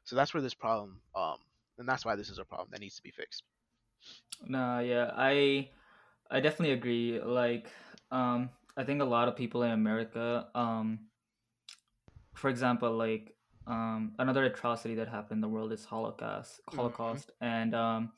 [0.06, 1.38] so that's where this problem um
[1.80, 3.44] and that's why this is a problem that needs to be fixed
[4.48, 5.70] No, yeah, I
[6.30, 7.20] I definitely agree.
[7.20, 7.70] Like,
[8.12, 11.00] um, I think a lot of people in America, um,
[12.36, 13.36] for example, like,
[13.68, 18.14] um, another atrocity that happened in the world is Holocaust, hmm Holocaust, and um,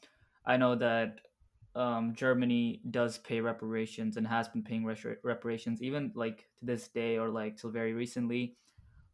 [0.45, 1.19] I know that
[1.75, 6.87] um, Germany does pay reparations and has been paying res- reparations even like to this
[6.89, 8.57] day or like till very recently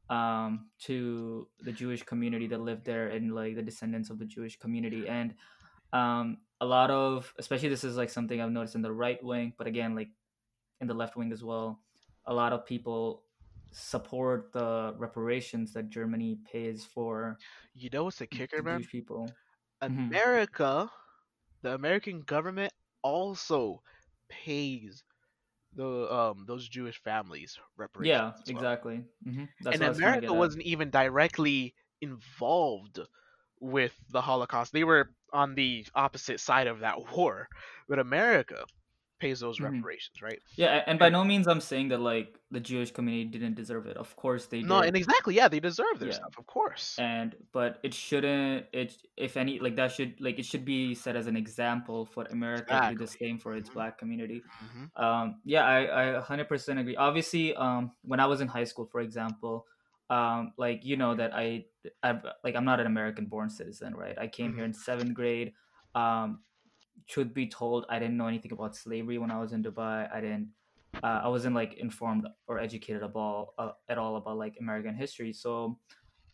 [0.09, 4.57] um, to the Jewish community that lived there and like the descendants of the Jewish
[4.57, 5.35] community and
[5.93, 9.53] um, a lot of especially this is like something I've noticed in the right wing,
[9.57, 10.09] but again like
[10.81, 11.83] in the left wing as well,
[12.25, 13.25] a lot of people
[13.71, 17.41] support the reparations that Germany pays for
[17.73, 19.37] you know what's the kicker man Jewish people.
[19.85, 20.91] hmm america
[21.63, 23.81] the american government also
[24.29, 25.03] pays
[25.73, 29.05] the um those jewish families reparations Yeah, well exactly.
[29.23, 32.99] hmm That's and I was America wasn't even directly involved
[33.59, 34.71] with the Holocaust.
[34.73, 37.47] They were on the opposite side of that war,
[37.87, 38.65] but America
[39.19, 40.41] pays those hmm reparations, right?
[40.57, 43.97] Yeah, and by no means I'm saying that like the Jewish community didn't deserve it.
[43.97, 44.81] Of course they did.
[44.81, 46.99] no, and exactly, yeah, they deserve their Yeah, stuff, of course.
[46.99, 48.67] and but it shouldn't.
[48.73, 52.25] It if any like that should like it should be set as an example for
[52.25, 54.47] America to do the same for its hmm black community.
[54.59, 56.97] hmm Um, yeah, I I 100% agree.
[56.97, 59.67] Obviously, um, when I was in high school, for example,
[60.09, 61.65] um, like you know that I
[62.03, 64.17] I like I'm not an American born citizen, right?
[64.17, 65.53] I came here hmm in seventh grade.
[65.95, 66.41] Um,
[67.07, 70.09] truth be told, I didn't know anything about slavery when I was in Dubai.
[70.13, 70.51] I didn't.
[71.03, 75.31] Uh, I wasn't like informed or educated about uh, at all about like American history.
[75.33, 75.79] So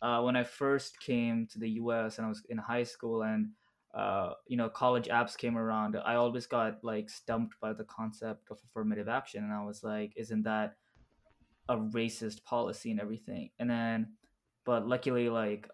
[0.02, 2.18] uh, when I first came to the U.S.
[2.18, 3.48] and I was in high school and
[3.94, 8.48] uh, you know college apps came around, I always got like stumped by the concept
[8.50, 10.76] of affirmative action, and I was like, isn't that
[11.68, 13.50] a racist policy and everything?
[13.58, 14.14] And then,
[14.64, 15.68] but luckily, like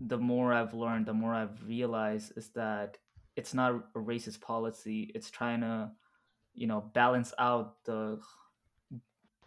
[0.00, 2.98] the more I've learned, the more I've realized is that
[3.36, 5.10] it's not a racist policy.
[5.14, 5.92] It's trying to,
[6.54, 8.20] you know, balance out the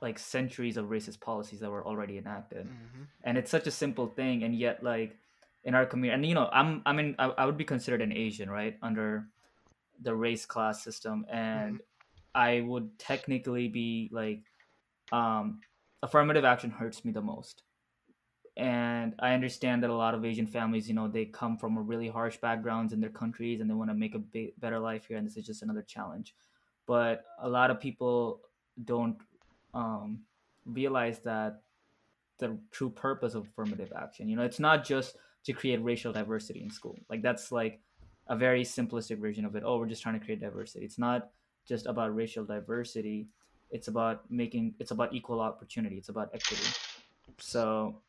[0.02, 2.68] like centuries of racist policies that were already enacted.
[2.68, 5.18] hmm And it's such a simple thing, and yet like
[5.64, 8.12] in our community, and you know, I'm I mean I, I would be considered an
[8.12, 9.28] Asian, right, under
[10.02, 11.82] the race class system, and
[12.36, 14.44] I would technically be like
[15.12, 15.62] um,
[16.04, 17.64] affirmative action hurts me the most
[18.58, 21.82] and I understand that a lot of Asian families, you know, they come from a
[21.82, 25.18] really harsh backgrounds in their countries and they want to make a better life here,
[25.18, 26.34] and this is just another challenge.
[26.88, 28.42] But a lot of people
[28.84, 29.18] don't
[29.76, 30.22] um,
[30.66, 31.62] realize that
[32.40, 36.64] the true purpose of affirmative action, you know, it's not just to create racial diversity
[36.64, 36.98] in school.
[37.12, 37.80] Like that's like
[38.26, 39.64] a very simplistic version of it.
[39.64, 40.84] Oh, we're just trying to create diversity.
[40.84, 41.30] It's not
[41.68, 43.28] just about racial diversity.
[43.70, 44.76] It's about making.
[44.80, 45.98] It's about equal opportunity.
[45.98, 46.64] It's about equity.
[47.40, 48.02] So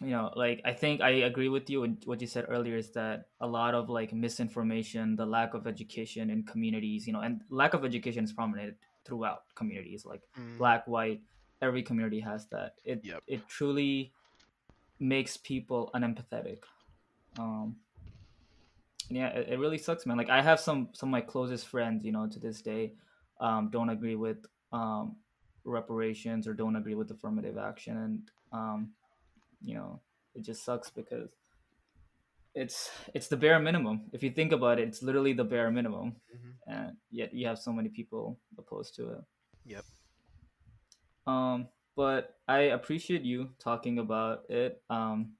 [0.00, 2.90] you know like i think i agree with you and what you said earlier is
[2.90, 7.42] that a lot of like misinformation the lack of education in communities you know and
[7.50, 11.22] lack of education is prominent throughout communities like hmm black white
[11.60, 13.22] every community has that it Yep.
[13.26, 14.12] it truly
[14.98, 16.64] makes people unempathetic
[17.38, 17.76] um
[19.10, 20.16] yeah, it, it really sucks, man.
[20.16, 22.94] Like I have some some of my closest friends, you know, to this day,
[23.42, 24.38] um, don't agree with
[24.72, 25.16] um
[25.64, 28.90] reparations or don't agree with affirmative action, and um,
[29.62, 30.00] you know,
[30.34, 31.28] it just sucks because
[32.54, 34.02] it's it's the bare minimum.
[34.12, 37.58] If you think about it, it's literally the bare minimum, hmm and yet you have
[37.58, 39.24] so many people opposed to it.
[39.66, 39.84] Yep.
[41.26, 44.80] Um, but I appreciate you talking about it.
[44.88, 45.32] Um,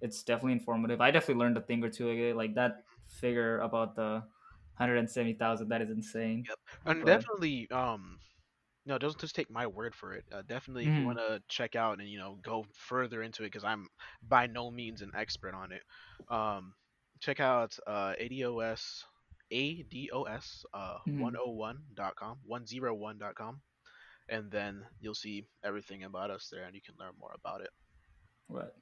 [0.00, 1.00] it's definitely informative.
[1.00, 2.32] I definitely learned a thing or two.
[2.34, 4.22] Like that figure about the
[4.76, 5.68] hundred and seventy thousand.
[5.68, 6.48] That is insane.
[6.48, 6.58] Yep.
[6.86, 8.18] And But definitely, um,
[8.86, 10.24] no, don't just take my word for it.
[10.32, 13.42] Uh, definitely, if you want mhm, to check out and you know go further into
[13.42, 13.88] it, because I'm
[14.26, 15.82] by no means an expert on it.
[16.32, 16.74] Um,
[17.20, 19.04] check out uh, ADOS
[19.52, 23.60] ADOS uh mhm, 101.com 101.com
[24.28, 27.70] and then you'll see everything about us there and you can learn more about it.
[28.48, 28.72] right.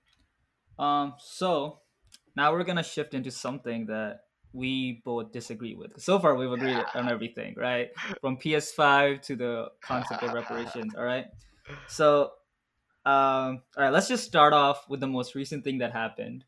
[0.78, 1.80] Um, so
[2.36, 4.23] now we're gonna shift into something that
[4.54, 6.00] we both disagree with.
[6.00, 7.90] So far, we've agreed on everything, right?
[8.20, 10.94] From PS5 to the concept of reparations.
[10.98, 11.26] All right.
[11.88, 12.30] So,
[13.04, 13.92] um, all right.
[13.92, 16.44] Let's just start off with the most recent thing that happened.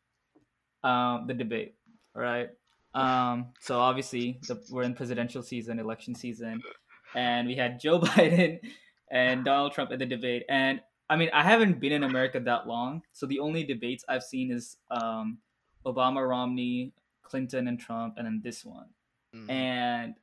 [0.85, 1.75] Um, the debate.
[2.15, 2.49] All right.
[2.95, 6.63] Um, so obviously, the, we're in presidential season, election season,
[7.15, 8.61] and we had Joe Biden
[9.11, 10.45] and Donald Trump at the debate.
[10.49, 14.23] And I mean, I haven't been in America that long, so the only debates I've
[14.23, 15.39] seen is um,
[15.85, 16.93] Obama, Romney,
[17.27, 18.89] Clinton, and Trump, and then this one.
[19.33, 20.15] hmm And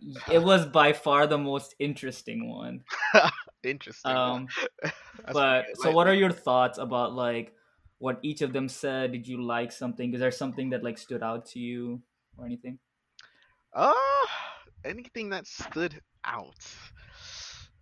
[0.30, 2.84] it was by far the most interesting one.
[3.64, 4.12] Interesting.
[4.12, 4.48] Um,
[5.32, 7.54] but so, what are your thoughts about like
[7.98, 9.12] what each of them said?
[9.12, 10.12] Did you like something?
[10.12, 12.02] Is there something that like stood out to you
[12.36, 12.78] or anything?
[13.72, 13.92] uh,
[14.84, 16.66] anything that stood out?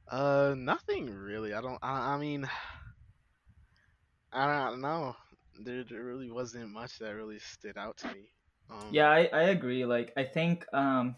[0.08, 1.54] Uh, nothing really.
[1.54, 1.78] I don't.
[1.82, 2.48] I, I mean,
[4.32, 5.16] I don't know.
[5.64, 8.32] There, there really wasn't much that really stood out to me.
[8.70, 8.96] Um.
[8.96, 9.84] Yeah, I, I agree.
[9.84, 11.16] Like, I think um,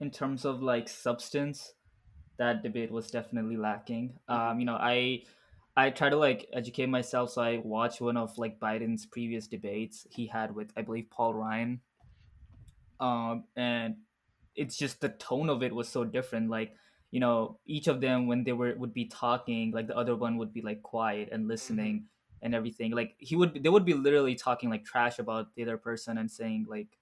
[0.00, 1.74] in terms of like substance,
[2.38, 4.18] that debate was definitely lacking.
[4.32, 5.24] mhm, Um, you know, I
[5.76, 10.06] I try to like educate myself, so I watched one of like Biden's previous debates
[10.10, 11.82] he had with I believe Paul Ryan,
[12.98, 13.96] um, and
[14.54, 16.50] it's just the tone of it was so different.
[16.50, 16.74] Like,
[17.10, 20.36] you know, each of them when they were would be talking, like the other one
[20.38, 22.08] would be like quiet and mhm, listening
[22.42, 22.92] and everything.
[22.92, 26.30] Like he would, they would be literally talking like trash about the other person and
[26.30, 26.98] saying like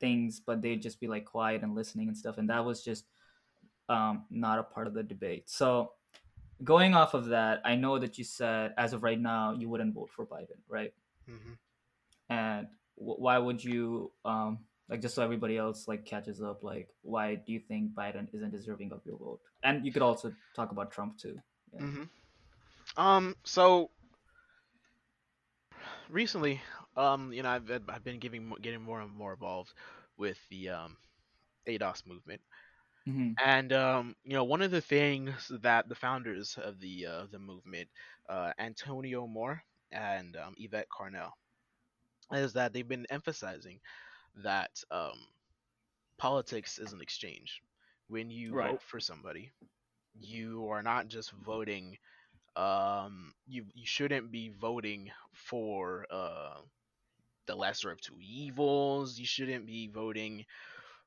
[0.00, 2.38] things, but they'd just be like quiet and listening and stuff.
[2.38, 3.06] And that was just
[3.88, 5.48] um, not a part of the debate.
[5.50, 5.92] So
[6.64, 9.94] going off of that, I know that you said as of right now you wouldn't
[9.94, 10.92] vote for Biden, right?
[11.28, 11.56] mhm.
[12.28, 12.68] And
[12.98, 14.12] w- why would you?
[14.24, 18.28] Um, like just so everybody else like catches up, like why do you think Biden
[18.32, 19.40] isn't deserving of your vote?
[19.62, 21.38] And you could also talk about Trump too.
[21.72, 21.80] Yeah.
[21.80, 22.08] mhm.
[22.96, 23.36] Um.
[23.44, 23.90] So
[26.10, 26.60] recently,
[26.96, 29.72] um, you know, I've I've been giving getting more and more involved
[30.16, 30.96] with the um
[31.66, 32.42] ADOS movement.
[33.08, 33.32] Mm-hmm.
[33.42, 37.38] And um, you know, one of the things that the founders of the uh, the
[37.38, 37.88] movement,
[38.28, 41.32] uh, Antonio Moore and um, Yvette Carnell,
[42.32, 43.80] is that they've been emphasizing
[44.36, 45.26] that um,
[46.18, 47.62] politics is an exchange.
[48.08, 48.58] When you Right.
[48.58, 49.52] vote for somebody,
[50.18, 51.96] you are not just voting.
[52.58, 56.56] Um, you you shouldn't be voting for uh,
[57.46, 59.18] the lesser of two evils.
[59.18, 60.44] You shouldn't be voting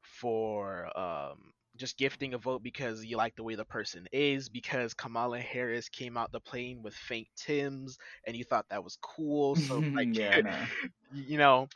[0.01, 4.93] for um, just gifting a vote because you like the way the person is, because
[4.93, 9.55] Kamala Harris came out the plane with faint Timbs and you thought that was cool.
[9.57, 10.67] So like, yeah.
[11.13, 11.69] You know,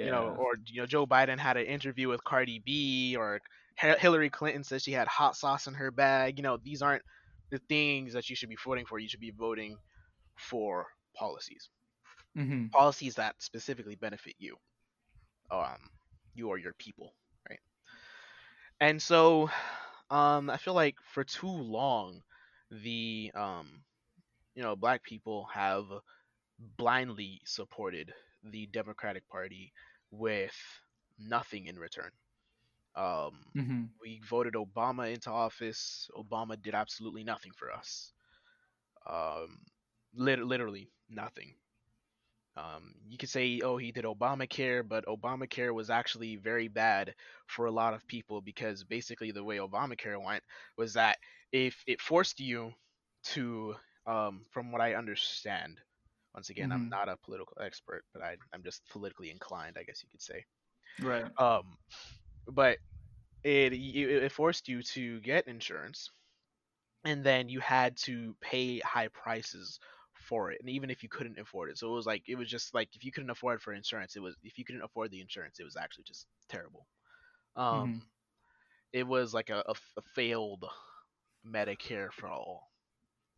[0.00, 3.40] you know, or you know, Joe Biden had an interview with Cardi B, or
[3.78, 6.38] Hi- Hillary Clinton says she had hot sauce in her bag.
[6.38, 7.02] You know, these aren't
[7.50, 8.98] the things that you should be voting for.
[8.98, 9.78] You should be voting
[10.38, 11.70] for policies,
[12.36, 12.66] Mm-hmm.
[12.72, 14.56] policies that specifically benefit you,
[15.50, 15.90] um,
[16.34, 17.14] you or your people,
[17.48, 17.60] right?
[18.80, 19.50] And so,
[20.10, 22.22] um, I feel like for too long,
[22.70, 23.84] the um,
[24.54, 25.86] you know, black people have
[26.58, 29.72] blindly supported the Democratic Party
[30.10, 30.56] with
[31.18, 32.12] nothing in return.
[32.96, 33.84] Um, Mm-hmm.
[34.00, 36.08] we voted Obama into office.
[36.16, 38.12] Obama did absolutely nothing for us.
[39.06, 39.58] Um,
[40.14, 41.54] lit- literally nothing.
[42.56, 47.14] Um, you could say, oh, he did Obamacare, but Obamacare was actually very bad
[47.46, 50.42] for a lot of people because basically the way Obamacare went
[50.76, 51.18] was that
[51.52, 52.72] if it forced you
[53.24, 53.74] to,
[54.06, 55.78] um, from what I understand,
[56.34, 56.88] once again, I'm Mm-hmm.
[56.88, 60.44] not a political expert, but I, I'm just politically inclined, I guess you could say.
[60.98, 61.30] Right.
[61.38, 61.76] Um,
[62.48, 62.78] but
[63.44, 66.10] it it forced you to get insurance,
[67.04, 69.78] and then you had to pay high prices
[70.14, 72.50] for it, and even if you couldn't afford it, so it was like it was
[72.50, 75.20] just like if you couldn't afford for insurance, it was if you couldn't afford the
[75.20, 76.86] insurance, it was actually just terrible.
[77.56, 78.06] Um, Mhm.
[78.92, 79.64] it was like a
[79.96, 80.64] a failed
[81.46, 82.70] Medicare for all.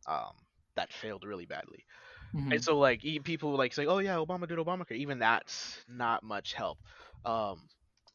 [0.07, 0.33] Um,
[0.75, 1.85] that failed really badly.
[2.33, 2.51] Mhm.
[2.51, 4.97] And so like people like say, oh yeah, Obama did Obamacare.
[4.97, 6.79] Even that's not much help.
[7.25, 7.69] Um,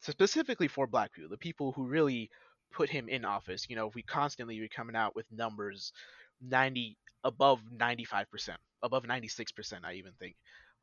[0.04, 2.30] so specifically for Black people, the people who really
[2.72, 3.66] put him in office.
[3.70, 5.92] You know, we constantly be coming out with numbers,
[6.40, 9.84] ninety above ninety five percent, above ninety six percent.
[9.86, 10.36] I even think,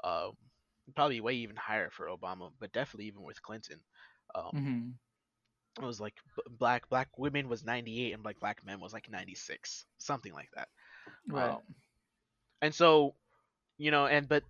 [0.03, 0.33] um,
[0.95, 3.79] probably way even higher for Obama, but definitely even with Clinton.
[4.35, 4.99] Um, Mhm.
[5.81, 6.15] it was like
[6.49, 10.69] black black women was 98 and like black men was like 96 something like that
[11.27, 11.57] Right.
[11.57, 11.61] um,
[12.61, 13.15] and so
[13.77, 14.43] you know and but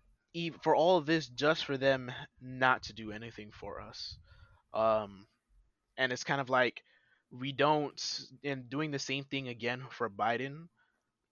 [0.61, 4.17] for all of this just for them not to do anything for us
[4.73, 5.25] um
[5.97, 6.83] and it's kind of like
[7.31, 10.67] we don't and doing the same thing again for biden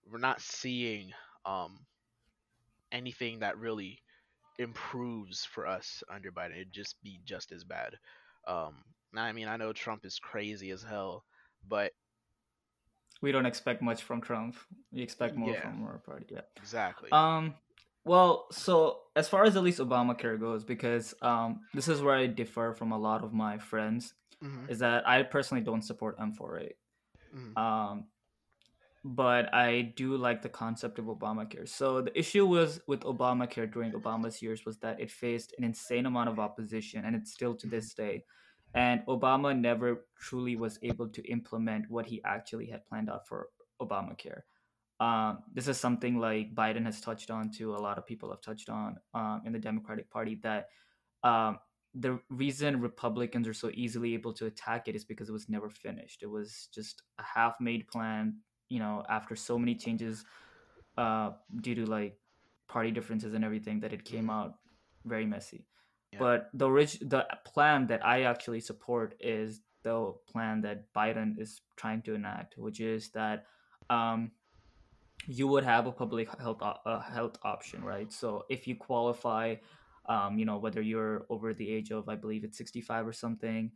[0.10, 1.12] we're not seeing
[1.46, 1.80] um
[2.92, 4.02] anything that really
[4.58, 7.96] improves for us under biden it'd just be just as bad
[8.48, 8.76] um
[9.16, 11.24] i mean i know trump is crazy as hell
[11.68, 11.92] but
[13.22, 14.56] we don't expect much from Trump.
[14.92, 15.62] We expect more Yeah.
[15.62, 16.26] from our party.
[16.30, 16.42] Yeah.
[16.56, 17.56] exactly Um.
[18.10, 22.26] Well, so as far as at least Obamacare goes, because um, this is where I
[22.26, 26.74] differ from a lot of my friends, Mhm, is that I personally don't support M4A.
[27.32, 28.06] mhm, Um,
[29.04, 31.70] but I do like the concept of Obamacare.
[31.70, 36.08] So the issue was with Obamacare during Obama's years was that it faced an insane
[36.08, 38.26] amount of opposition, and it's still to this day.
[38.74, 43.50] And Obama never truly was able to implement what he actually had planned out for
[43.80, 44.42] Obamacare.
[45.00, 47.74] Um, this is something like Biden has touched on too.
[47.74, 50.68] A lot of people have touched on um, in the Democratic Party that
[51.24, 51.60] um,
[51.94, 55.70] the reason Republicans are so easily able to attack it is because it was never
[55.70, 56.22] finished.
[56.22, 58.40] It was just a half-made plan.
[58.70, 60.26] You know, after so many changes
[60.98, 61.32] uh,
[61.62, 62.20] due to like
[62.68, 64.56] party differences and everything, that it came out
[65.06, 65.66] very messy.
[66.12, 66.20] Yeah.
[66.20, 71.62] But the orig- the plan that I actually support is the plan that Biden is
[71.78, 73.46] trying to enact, which is that
[73.90, 74.32] um,
[75.30, 78.12] you would have a public health a health option, right?
[78.12, 79.58] So if you qualify,
[80.08, 83.72] um, you know whether you're over the age of I believe it's 65 or something,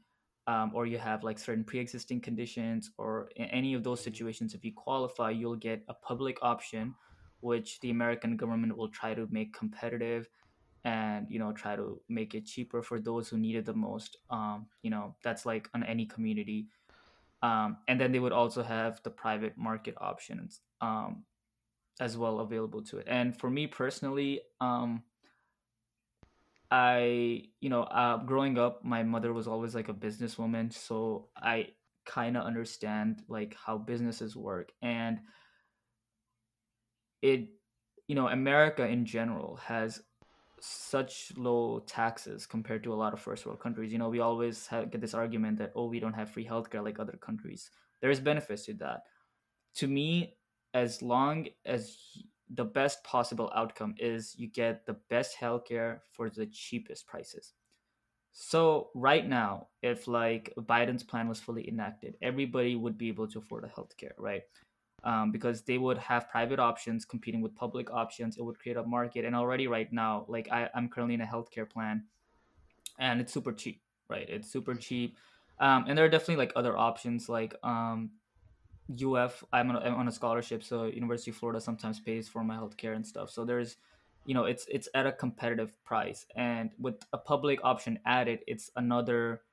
[0.48, 4.04] um, or you have like certain pre-existing conditions, or in any of those Mhm.
[4.04, 6.96] situations, if you qualify, you'll get a public option,
[7.42, 10.30] which the American government will try to make competitive
[10.86, 14.18] and you know try to make it cheaper for those who need it the most
[14.30, 16.70] um you know that's like on any community
[17.42, 21.26] um and then they would also have the private market options um
[22.00, 23.08] as well available to it.
[23.08, 25.04] And for me personally um
[26.72, 30.74] i you know uh growing up my mother was always like a businesswoman.
[30.74, 31.68] So i
[32.06, 34.72] kind of understand like how businesses work.
[34.82, 35.20] And
[37.22, 37.48] it
[38.08, 40.02] you know america in general has
[40.60, 43.92] such low taxes compared to a lot of first world countries.
[43.92, 46.84] You know we always have, get this argument that oh we don't have free healthcare
[46.84, 47.70] like other countries.
[48.02, 49.02] There's benefits to that.
[49.76, 50.38] To me
[50.74, 51.98] as long as
[52.54, 57.54] the best possible outcome is you get the best healthcare for the cheapest prices
[58.32, 63.40] so right now if like biden's plan was fully enacted everybody would be able to
[63.40, 64.44] afford a healthcare right
[65.04, 68.38] um, because they would have private options competing with public options.
[68.38, 69.26] It would create a market.
[69.26, 72.06] And already right now, like I, I'm currently in a healthcare plan
[73.00, 74.28] and it's super cheap, right?
[74.30, 75.18] It's super cheap.
[75.60, 78.12] Um, and there are definitely like other options like um,
[78.88, 79.44] UF.
[79.54, 82.56] I'm on, a, I'm on a scholarship, so University of Florida sometimes pays for my
[82.56, 83.30] healthcare and stuff.
[83.30, 83.78] So there's,
[84.26, 88.70] you know, it's it's at a competitive price, and with a public option added, it's
[88.76, 89.44] another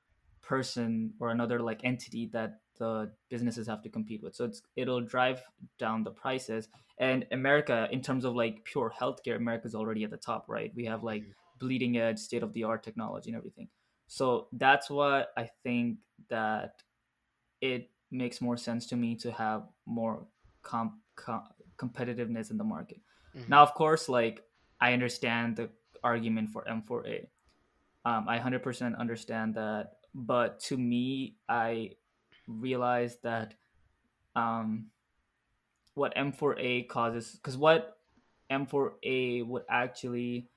[0.41, 4.35] person or another like entity that the businesses have to compete with.
[4.35, 5.43] So it's it'll drive
[5.77, 6.69] down the prices.
[6.97, 10.71] And America, in terms of like pure healthcare, America's already at the top, right?
[10.75, 11.33] We have like Mhm.
[11.57, 13.69] bleeding edge, state of the art technology and everything.
[14.07, 16.83] So that's why I think that
[17.61, 20.27] it makes more sense to me to have more
[20.61, 21.47] com- com-
[21.77, 23.01] competitiveness in the market.
[23.35, 23.49] Mhm.
[23.49, 24.43] Now, of course, like
[24.79, 25.69] I understand the
[26.03, 27.29] argument for M4A.
[28.03, 31.91] Um, I 100% understand that, but to me, I
[32.47, 33.53] realized that
[34.35, 34.87] um,
[35.93, 37.97] what M4A causes, because what
[38.49, 40.47] M4A would actually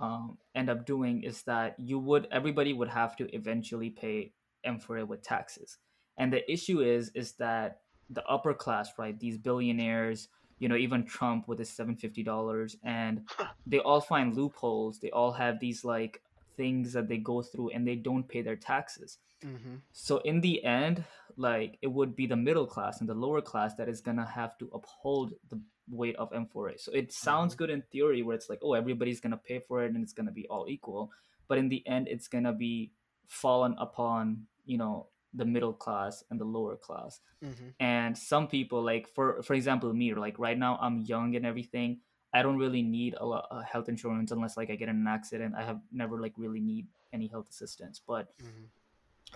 [0.00, 4.32] um, end up doing is that you would everybody would have to eventually pay
[4.66, 5.78] M4A with taxes,
[6.18, 7.80] and the issue is is that
[8.10, 12.76] the upper class, right, these billionaires, you know, even Trump with his seven fifty dollars,
[12.82, 13.28] and
[13.66, 14.98] they all find loopholes.
[15.00, 16.22] They all have these like
[16.56, 19.18] things that they go through, and they don't pay their taxes.
[19.42, 19.80] Mhm.
[19.92, 21.04] So in the end,
[21.36, 24.58] like it would be the middle class and the lower class that is gonna have
[24.58, 26.78] to uphold the weight of M4A.
[26.78, 27.58] So it sounds Mhm.
[27.58, 30.30] good in theory where it's like, oh, everybody's gonna pay for it and it's gonna
[30.32, 31.10] be all equal.
[31.48, 32.92] But in the end, it's gonna be
[33.26, 37.20] fallen upon, you know, the middle class and the lower class.
[37.44, 37.68] Mm-hmm.
[37.78, 42.00] And some people, like for for example, me, like right now I'm young and everything.
[42.32, 45.06] I don't really need a lot of health insurance unless like I get in an
[45.08, 45.54] accident.
[45.56, 48.00] I have never like really need any health assistance.
[48.06, 48.64] But Mm-hmm.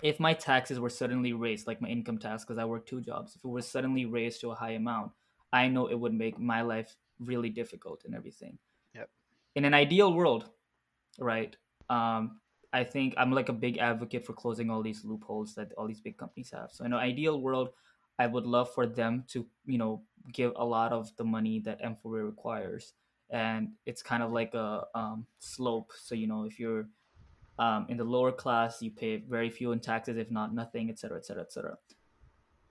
[0.03, 3.35] if my taxes were suddenly raised, like my income tax, because I work two jobs,
[3.35, 5.11] if it was suddenly raised to a high amount,
[5.53, 8.57] I know it would make my life really difficult and everything.
[8.93, 9.09] Yep.
[9.55, 10.49] In an ideal world,
[11.19, 11.55] right?
[11.89, 12.41] Um,
[12.75, 16.01] I think I'm like a big advocate for closing all these loopholes that all these
[16.01, 16.71] big companies have.
[16.71, 17.69] So in an ideal world,
[18.19, 20.03] I would love for them to, you know,
[20.33, 22.93] give a lot of the money that M4A requires.
[23.29, 25.91] And it's kind of like a um, slope.
[25.97, 26.87] So, you know, if you're
[27.57, 30.99] um, in the lower class, you pay very few in taxes, if not nothing, et
[30.99, 31.77] cetera, et cetera, et cetera.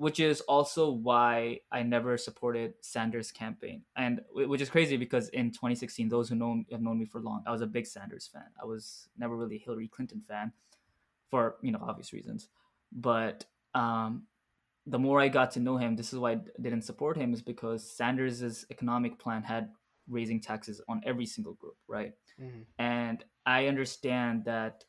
[0.04, 5.50] Which is also why I never supported Sanders' campaign, and which is crazy because in
[5.50, 8.48] 2016, those who know have known me for long, I was a big Sanders fan.
[8.62, 10.52] I was never really a Hillary Clinton fan,
[11.30, 12.48] for you know obvious reasons.
[12.92, 14.24] But um,
[14.86, 17.42] the more I got to know him, this is why I didn't support him, is
[17.42, 19.70] because Sanders' economic plan had
[20.06, 22.12] raising taxes on every single group, right?
[22.40, 22.62] Mm-hmm.
[22.80, 24.84] and i understand that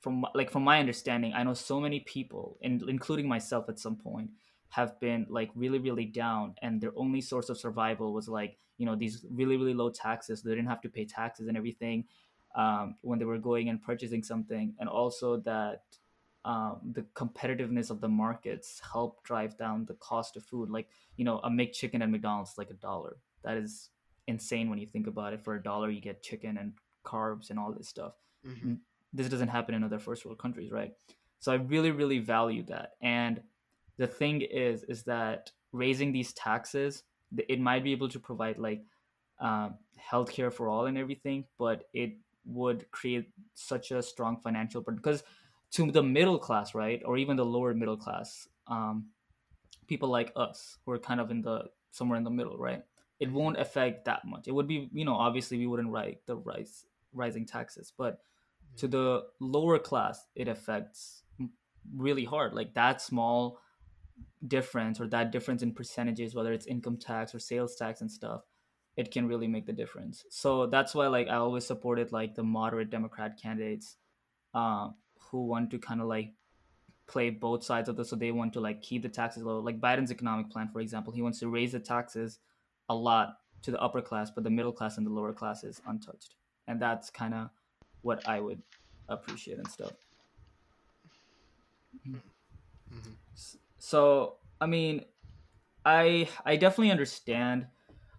[0.00, 3.96] from like from my understanding i know so many people and including myself at some
[3.96, 4.30] point
[4.70, 8.86] have been like really really down and their only source of survival was like you
[8.86, 10.42] know these really really low taxes.
[10.42, 12.06] They didn't have to pay taxes and everything
[12.56, 15.82] um, when they were going and purchasing something and also that
[16.46, 20.70] um, the competitiveness of the markets help drive down the cost of food.
[20.70, 23.18] Like you know a McChicken at mcdonald's is like a dollar.
[23.44, 23.90] That is
[24.26, 25.44] insane when you think about it.
[25.44, 26.72] For a dollar you get chicken and
[27.04, 28.14] carbs and all this stuff.
[28.46, 28.74] Mm-hmm.
[29.12, 30.92] This doesn't happen in other first world countries right?
[31.38, 32.92] So i really really value that.
[33.00, 33.40] And
[33.96, 37.02] the thing is is that raising these taxes
[37.48, 38.82] it might be able to provide like
[39.40, 39.74] um,
[40.10, 42.12] healthcare for all and everything but it
[42.44, 44.96] would create such a strong financial burden.
[44.96, 45.22] Because
[45.72, 49.06] to the middle class right or even the lower middle class um,
[49.86, 52.82] people like us who are kind of in the somewhere in the middle right
[53.20, 54.48] it won't affect that much.
[54.48, 58.20] It would be you know obviously we wouldn't write the rise rising taxes but
[58.76, 61.22] to the lower class it affects
[61.96, 62.54] really hard.
[62.54, 63.58] Like that small
[64.46, 68.42] difference or that difference in percentages whether it's income tax or sales tax and stuff
[68.96, 70.24] it can really make the difference.
[70.30, 73.96] So that's why like i always supported like the moderate democrat candidates
[74.54, 74.88] uh,
[75.30, 76.32] who want to kind of like
[77.06, 79.58] play both sides of this so they want to like keep the taxes low.
[79.58, 82.38] Like biden's economic plan for example he wants to raise the taxes
[82.88, 85.80] a lot to the upper class but the middle class and the lower class is
[85.86, 86.34] untouched.
[86.66, 87.50] And that's kind of
[88.02, 88.62] what i would
[89.08, 89.92] appreciate and stuff.
[92.06, 93.10] Mm-hmm.
[93.78, 95.04] so i mean
[95.84, 97.66] i i definitely understand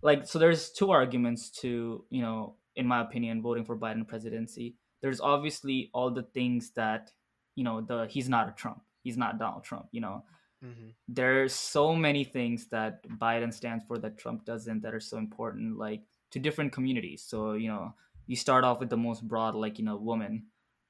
[0.02, 4.76] like so there's two arguments to you know in my opinion voting for biden presidency.
[5.02, 7.12] There's obviously all the things that
[7.56, 8.82] you know the he's not a trump.
[9.04, 10.24] He's not donald trump you know?
[10.64, 10.90] Mm-hmm.
[11.08, 15.76] there's so many things that biden stands for that trump doesn't that are so important
[15.76, 17.24] like to different communities.
[17.28, 17.94] So you know
[18.32, 20.34] you start off with the most broad like you know woman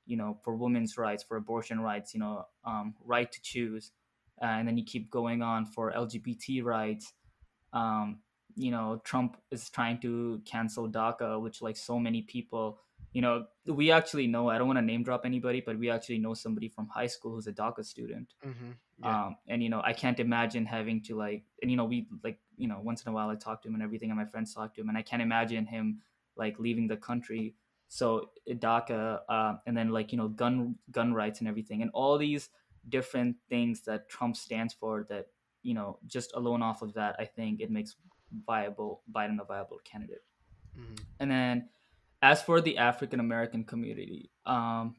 [0.06, 2.36] you know for women's rights for abortion rights you know
[2.72, 3.86] um, right to choose
[4.44, 7.14] uh, and then you keep going on for lgbt rights
[7.74, 8.20] um,
[8.56, 12.66] you know trump is trying to cancel daca which like so many people
[13.14, 13.36] you know
[13.66, 16.70] we actually know i don't want to name drop anybody but we actually know somebody
[16.70, 18.72] from high school who's a daca student Mm-hmm.
[19.04, 19.26] Yeah.
[19.26, 22.38] um, and you know i can't imagine having to like and you know we like
[22.58, 24.54] you know once in a while i talk to him and everything and my friends
[24.54, 25.88] talk to him and i can't imagine him
[26.36, 27.56] like leaving the country
[27.88, 32.18] so daca uh, and then like you know gun gun rights and everything and all
[32.18, 32.50] these
[32.90, 35.28] different things that trump stands for that
[35.62, 37.96] you know just alone off of that i think it makes
[38.48, 40.24] viable biden a viable candidate
[40.78, 40.96] mm-hmm.
[41.20, 41.68] and then
[42.22, 44.96] as for the African American community, um,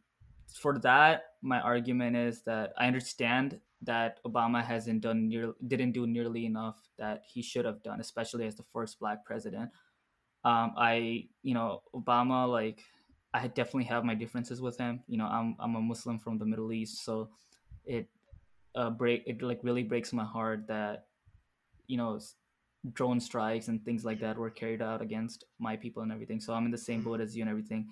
[0.61, 6.07] for that, my argument is that I understand that Obama hasn't done near, didn't do
[6.07, 9.71] nearly enough that he should have done, especially as the first black president.
[10.45, 12.83] Um, I, you know, Obama, like,
[13.35, 15.01] I definitely have my differences with him.
[15.09, 17.31] You know, I'm I'm a Muslim from the Middle East, so
[17.85, 18.09] it
[18.75, 21.07] uh, break it like really breaks my heart that
[21.87, 22.21] you know
[22.93, 26.41] drone strikes and things like that were carried out against my people and everything.
[26.41, 27.89] So I'm in the same boat as you and everything.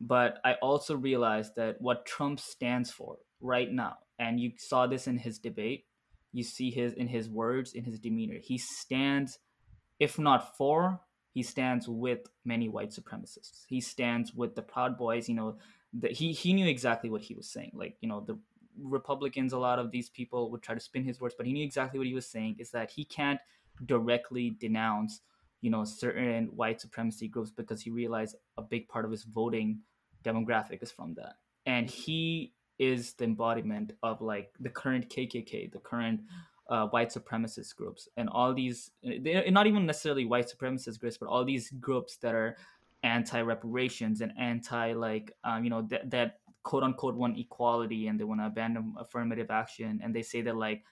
[0.00, 5.08] But I also realized that what Trump stands for right now, and you saw this
[5.08, 5.86] in his debate,
[6.32, 8.38] you see his in his words, in his demeanor.
[8.40, 9.38] He stands,
[9.98, 11.00] if not for,
[11.38, 13.62] he stands with many white supremacists.
[13.68, 15.28] He stands with the Proud Boys.
[15.28, 15.58] You know,
[15.92, 17.70] the, he he knew exactly what he was saying.
[17.74, 18.36] Like you know the
[18.82, 21.64] Republicans, a lot of these people would try to spin his words, but he knew
[21.64, 22.56] exactly what he was saying.
[22.58, 23.38] Is that he can't
[23.86, 25.20] directly denounce,
[25.60, 29.78] you know, certain white supremacy groups because he realized a big part of his voting
[30.24, 31.36] demographic is from that,
[31.66, 36.20] and he is the embodiment of like the current KKK, the current
[36.68, 38.90] uh, white supremacist groups, and all these.
[39.02, 42.56] They're not even necessarily white supremacist groups, but all these groups that are
[43.02, 48.18] anti reparations and anti like um, you know that that quote unquote want equality and
[48.18, 50.00] they want to abandon affirmative action.
[50.02, 50.84] And they say that like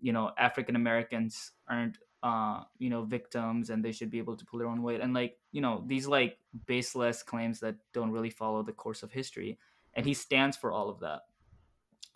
[0.00, 4.44] you know African Americans aren't uh you know victims and they should be able to
[4.44, 5.00] pull their own weight.
[5.00, 9.12] And like you know these like baseless claims that don't really follow the course of
[9.12, 9.58] history.
[9.94, 11.22] And he stands for all of that.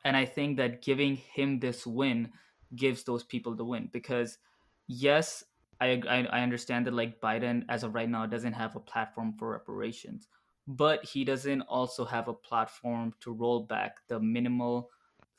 [0.04, 2.30] And i think that giving him this win
[2.74, 4.38] gives those people the win because
[4.86, 5.44] yes
[5.80, 9.32] I, I, I understand that like Biden as of right now doesn't have a platform
[9.38, 10.28] for reparations,
[10.66, 14.90] but he doesn't also have a platform to roll back the minimal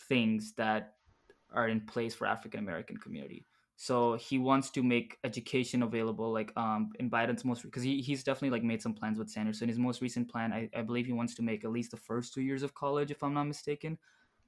[0.09, 0.95] things that
[1.53, 3.45] are in place for African American community.
[3.75, 8.23] So he wants to make education available, like um in Biden's most because he, he's
[8.23, 9.61] definitely like made some plans with Sanders.
[9.61, 11.97] In his most recent plan, I, I believe he wants to make at least the
[11.97, 13.99] first two years of college, if I'm not mistaken,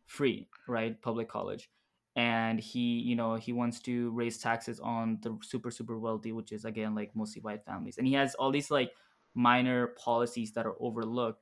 [0.08, 1.00] free, right?
[1.02, 1.70] Public college
[2.16, 6.52] and he you know he wants to raise taxes on the super super wealthy which
[6.52, 7.98] is again like mostly white families.
[7.98, 8.92] And he has all these like
[9.34, 11.42] minor policies that are overlooked.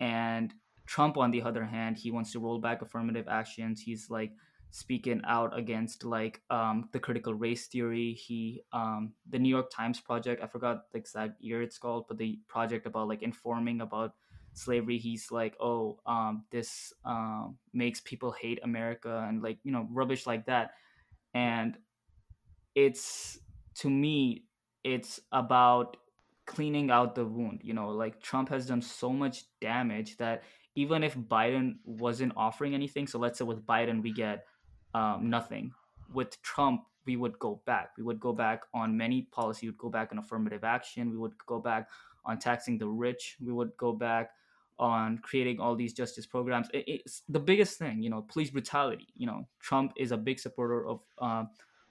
[0.00, 0.54] And
[0.86, 3.80] trump on the other hand he wants to roll back affirmative actions.
[3.80, 4.32] He's like
[4.70, 8.12] speaking out against like um, the critical race theory.
[8.12, 12.18] He um, the new york times project i forgot the exact year it's called but
[12.18, 14.14] the project about like informing about
[14.54, 19.86] slavery he's like oh um, this um, makes people hate america and like you know
[19.90, 20.70] rubbish like that.
[21.34, 21.76] And
[22.74, 23.38] it's
[23.76, 24.44] to me
[24.84, 25.96] it's about
[26.46, 27.88] cleaning out the wound you know?
[27.88, 30.44] Like trump has done so much damage that
[30.76, 34.44] even if biden wasn't offering anything so let's say with biden we get
[34.94, 35.72] um, nothing
[36.12, 37.90] with trump we would go back.
[37.96, 41.16] We would go back on many policy we would go back on affirmative action we
[41.16, 41.88] would go back
[42.24, 44.30] on taxing the rich we would go back
[44.78, 46.68] on creating all these justice programs.
[46.72, 49.08] It, it's the biggest thing, you know, police brutality.
[49.14, 51.44] You know, Trump is a big supporter of uh,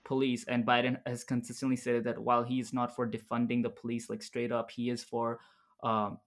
[0.04, 4.22] police, and Biden has consistently said that while he's not for defunding the police like
[4.22, 5.40] straight up, he is for
[5.84, 6.18] um,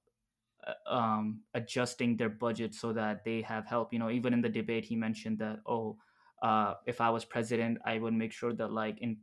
[0.87, 3.93] um, adjusting their budget so that they have help.
[3.93, 5.97] You know, even in the debate, he mentioned that oh,
[6.43, 9.19] uh, if I was president, I would make sure that like in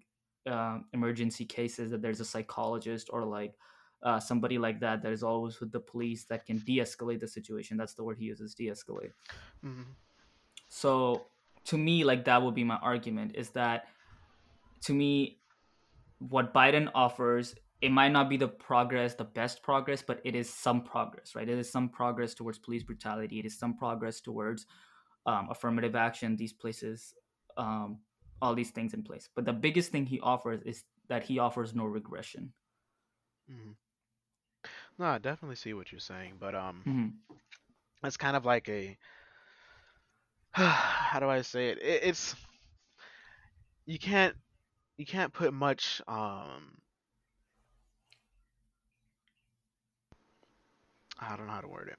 [0.50, 3.54] uh, emergency cases that there's a psychologist or like
[4.04, 7.78] uh, somebody like that that is always with the police that can de-escalate the situation.
[7.78, 9.14] That's the word he uses de-escalate.
[9.66, 9.92] Mm-hmm.
[10.68, 11.26] so
[11.66, 13.86] to me like that would be my argument is that
[14.82, 15.38] to me
[16.20, 20.50] what biden offers it might not be the progress the best progress but it is
[20.50, 21.50] some progress right?
[21.50, 23.40] It is some progress towards police brutality.
[23.40, 24.66] It is some progress towards
[25.26, 27.14] um, affirmative action these places
[27.58, 28.00] um,
[28.42, 29.30] all these things in place.
[29.36, 32.54] But the biggest thing he offers is that he offers no regression.
[33.52, 33.72] Mm-hmm.
[35.00, 37.36] No, I definitely see what you're saying, but um, mm-hmm.
[38.06, 38.98] it's kind of like a
[40.52, 41.80] how do I say it?
[41.82, 42.02] it?
[42.04, 42.36] It's
[43.86, 44.36] you can't
[44.98, 46.78] you can't put much um
[51.20, 51.98] I don't know how to word it.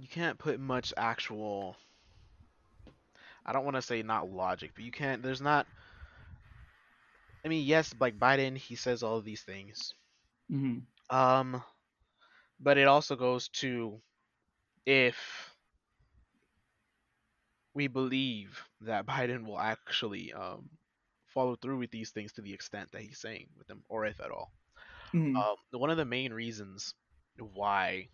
[0.00, 1.76] You can't put much actual
[3.44, 5.66] I don't want to say not logic, but you can't there's not
[7.44, 9.94] I mean, yes, like Biden, he says all of these things.
[10.50, 11.16] Mm-hmm.
[11.16, 11.62] Um,
[12.60, 14.00] but it also goes to
[14.86, 15.16] if
[17.74, 20.68] we believe that Biden will actually um,
[21.26, 24.20] follow through with these things to the extent that he's saying with them, or if
[24.20, 24.52] at all.
[25.14, 25.36] Mm-hmm.
[25.36, 26.94] Um, one of the main reasons
[27.38, 28.08] why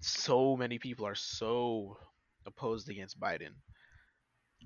[0.00, 1.96] so many people are so
[2.46, 3.54] opposed against Biden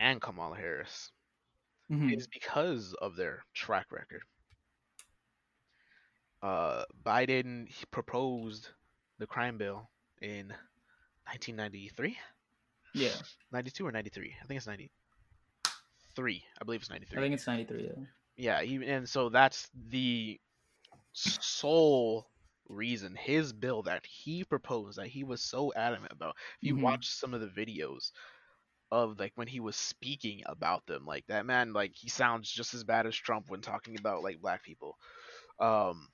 [0.01, 1.11] and Kamala Harris
[1.91, 2.11] mm-hmm.
[2.11, 4.23] is because of their track record.
[6.43, 8.69] Uh, Biden proposed
[9.19, 9.89] the crime bill
[10.21, 10.49] in
[11.27, 12.17] 1993.
[12.95, 13.11] Yeah,
[13.53, 14.35] 92 or 93.
[14.43, 16.45] I think it's 93.
[16.61, 17.19] I believe it's 93.
[17.19, 17.85] I think it's 93.
[17.85, 18.05] Yeah.
[18.39, 20.39] Yeah, and so that's the
[21.13, 22.29] sole
[22.69, 26.37] reason his bill that he proposed that he was so adamant about.
[26.61, 26.83] If you mm-hmm.
[26.83, 28.11] watch some of the videos,
[28.91, 31.05] of like when he was speaking about them.
[31.07, 34.41] Like that man, like he sounds just as bad as Trump when talking about like
[34.41, 34.97] black people.
[35.59, 36.09] Um,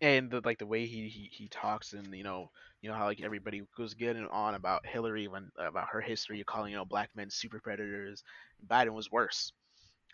[0.00, 3.06] and the, like the way he, he he talks and you know you know how
[3.06, 7.10] like everybody goes getting on about Hillary when about her history calling you know black
[7.14, 8.22] men super predators.
[8.68, 9.52] Biden was worse.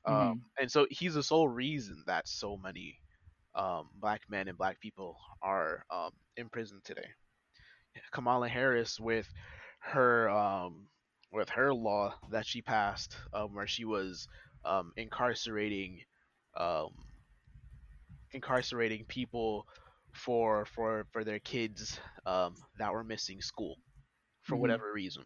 [0.04, 0.28] Um, mm-hmm.
[0.30, 2.98] Um, and so he's the sole reason that so many
[3.54, 7.08] um, black men and black people are um, in prison today.
[8.12, 9.26] Kamala Harris with
[9.80, 10.86] her um
[11.32, 14.28] with her law that she passed um, where she was
[14.64, 16.00] um, incarcerating
[16.56, 16.90] um,
[18.32, 19.66] incarcerating people
[20.12, 23.76] for for for their kids um, that were missing school
[24.42, 25.24] for hmm whatever reason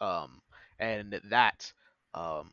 [0.00, 0.40] um,
[0.78, 1.72] and that
[2.14, 2.52] um,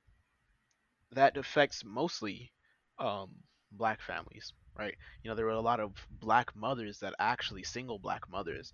[1.11, 2.51] that affects mostly
[2.99, 3.29] um,
[3.71, 4.95] black families, right?
[5.23, 8.71] You know, there were a lot of black mothers that actually single black mothers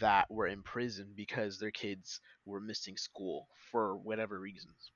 [0.00, 4.92] that were in prison because their kids were missing school for whatever reasons.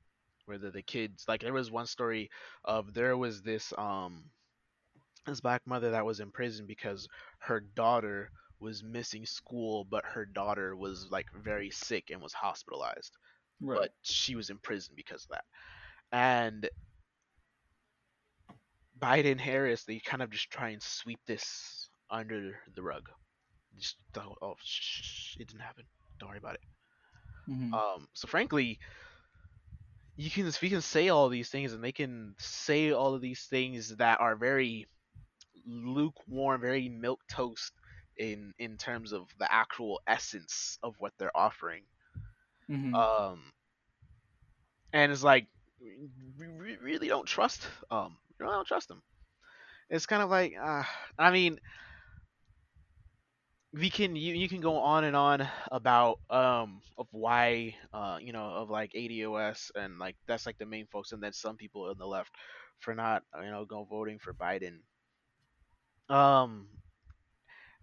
[0.46, 2.30] Whether the kids like there was one story
[2.64, 4.24] of there was this um
[5.26, 8.30] this black mother that was in prison because her daughter
[8.60, 13.16] was missing school but her daughter was like very sick and was hospitalized
[13.60, 13.80] Right.
[13.80, 15.44] but she was in prison because of that
[16.12, 16.68] and
[18.98, 23.10] Biden Harris, they kind of just try and sweep this under the rug.
[23.78, 25.86] Just don't, oh, shh, it didn't happen.
[26.18, 26.60] Don't worry about it.
[27.46, 28.78] hmm Um, so frankly,
[30.16, 33.44] you can we can say all these things, and they can say all of these
[33.46, 34.86] things that are very
[35.66, 37.72] lukewarm, very milk toast
[38.16, 41.84] in in terms of the actual essence of what they're offering.
[42.68, 43.52] hmm Um,
[44.92, 45.48] and it's like
[45.80, 49.02] we really don't trust um, we don't trust them.
[49.90, 50.84] It's kind of like, uh,
[51.18, 51.58] I mean,
[53.72, 58.32] we can you, you can go on and on about um of why uh you
[58.32, 61.82] know of like ADOS and like that's like the main folks and then some people
[61.84, 62.32] on the left
[62.80, 64.80] for not you know go voting for Biden.
[66.08, 66.68] Um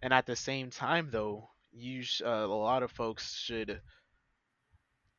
[0.01, 3.81] and at the same time though you sh- uh, a lot of folks should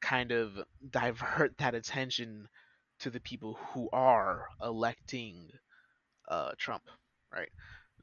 [0.00, 0.58] kind of
[0.90, 2.48] divert that attention
[3.00, 5.50] to the people who are electing
[6.28, 6.84] uh Trump
[7.32, 7.50] right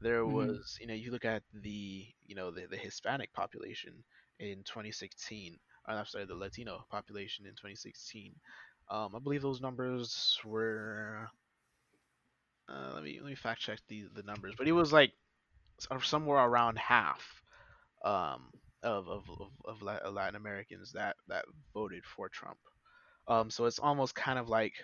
[0.00, 3.92] there hmm was you know you look at the you know the, the hispanic population
[4.38, 8.34] in 2016 uh, i'm sorry the latino population in 2016
[8.90, 11.28] um i believe those numbers were
[12.68, 15.12] uh, let me let me fact check the the numbers but it was like
[16.02, 17.42] somewhere around half
[18.04, 18.50] um
[18.82, 19.24] of of,
[19.64, 21.44] of, of latin americans that that
[21.74, 22.58] voted for trump.
[23.28, 24.74] Um so it's almost kind of like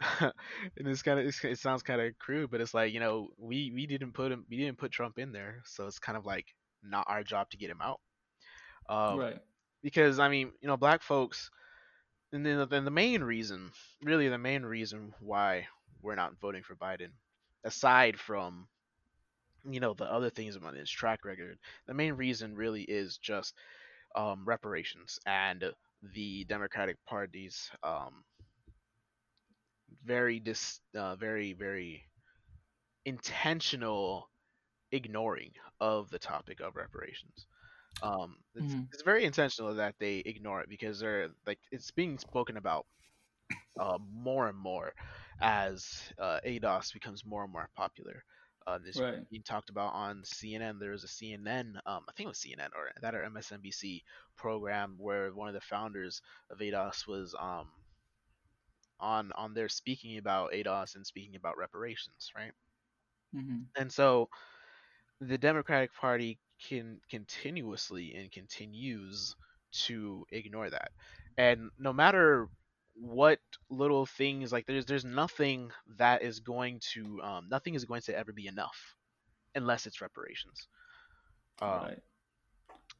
[0.20, 0.32] and
[0.86, 3.86] it's kind of it sounds kind of crude, but it's like you know we we
[3.86, 6.46] didn't put him we didn't put Trump in there, so it's kind of like
[6.82, 8.00] not our job to get him out.
[8.88, 9.40] Um, Right.
[9.82, 11.50] because I mean you know black folks,
[12.32, 13.72] and then then the main reason,
[14.02, 15.66] really the main reason why
[16.02, 17.10] we're not voting for Biden,
[17.64, 18.68] aside from
[19.68, 23.54] you know the other things about his track record, the main reason really is just
[24.16, 25.64] um, reparations and
[26.14, 28.24] the Democratic Party's um,
[30.04, 32.04] very dis uh, very very
[33.04, 34.30] intentional
[34.92, 37.46] ignoring of the topic of reparations.
[38.02, 42.18] Um, it's, hmm it's very intentional that they ignore it because they're like it's being
[42.18, 42.86] spoken about
[43.78, 44.92] uh, more and more
[45.40, 45.86] as
[46.18, 48.24] uh, ADOS becomes more and more popular.
[48.66, 49.26] Uh, this Right.
[49.30, 50.78] being talked about on CNN.
[50.78, 54.02] There was a CNN, um, I think it was CNN or that or MSNBC
[54.36, 56.20] program where one of the founders
[56.50, 57.68] of ADOS was um,
[59.00, 62.52] on on their speaking about ADOS and speaking about reparations, right?
[63.32, 64.28] hmm And so
[65.20, 66.38] the Democratic Party
[66.68, 69.36] can continuously and continues
[69.86, 70.90] to ignore that.
[71.36, 72.48] And no matter
[72.94, 73.40] what
[73.70, 78.16] little things like there's there's nothing that is going to um, nothing is going to
[78.16, 78.76] ever be enough
[79.54, 80.68] unless it's reparations.
[81.60, 82.02] Um, Right.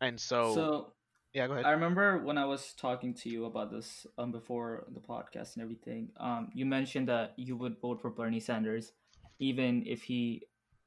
[0.00, 0.94] and so So
[1.34, 1.66] yeah, go ahead.
[1.66, 5.62] I remember when I was talking to you about this um before the podcast and
[5.62, 6.10] everything.
[6.18, 8.92] Um, you mentioned that you would vote for Bernie Sanders,
[9.38, 10.42] even if he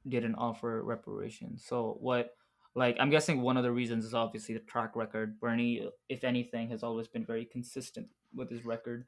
[0.08, 1.64] didn't offer reparations.
[1.66, 2.34] So what?
[2.74, 5.38] Like I'm guessing one of the reasons is obviously the track record.
[5.38, 9.04] Bernie, if anything, has always been very consistent with his record.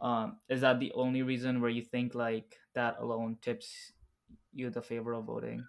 [0.00, 3.92] Um, is that the only reason where you think like that alone tips
[4.52, 5.64] you the favor of voting?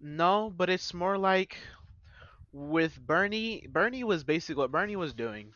[0.00, 1.56] No, but it's more like
[2.54, 3.66] with Bernie.
[3.68, 5.54] Bernie was basically what Bernie was doing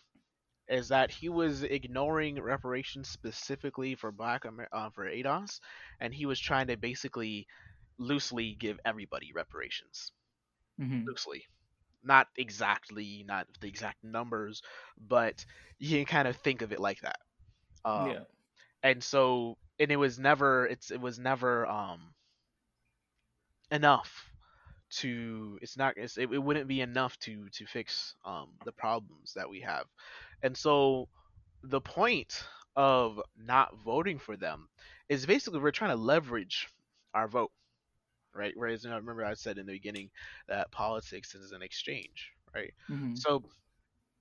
[0.68, 5.60] is that he was ignoring reparations specifically for Black Amer- uh, for ADOS,
[6.00, 7.46] and he was trying to basically
[7.98, 10.12] loosely give everybody reparations.
[10.78, 11.44] hmm Loosely,
[12.02, 14.62] not exactly, not the exact numbers,
[14.98, 15.44] but
[15.78, 17.18] you can kind of think of it like that.
[17.84, 18.24] Um, Yeah.
[18.82, 22.14] and so, and it was never, it's it was never um
[23.70, 24.30] enough
[24.90, 29.32] to it's not it's, it, it wouldn't be enough to to fix um the problems
[29.34, 29.84] that we have
[30.42, 31.08] and so
[31.64, 32.44] the point
[32.76, 34.68] of not voting for them
[35.08, 36.68] is basically we're trying to leverage
[37.14, 37.50] our vote
[38.34, 40.08] right whereas you know, remember i said in the beginning
[40.48, 42.72] that politics is an exchange right?
[42.90, 43.14] Mm-hmm.
[43.14, 43.42] So,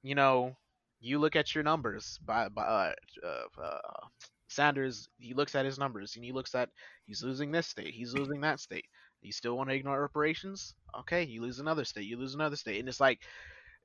[0.04, 0.56] you know,
[1.00, 2.94] you look at your numbers by, by uh,
[3.26, 4.08] uh, uh,
[4.48, 5.10] Sanders.
[5.20, 6.70] He looks at his numbers and he looks at
[7.06, 8.86] he's losing this state, he's losing that state.
[9.28, 10.76] You still want to ignore reparations?
[11.02, 13.22] Okay, you lose another state, you lose another state, and it's like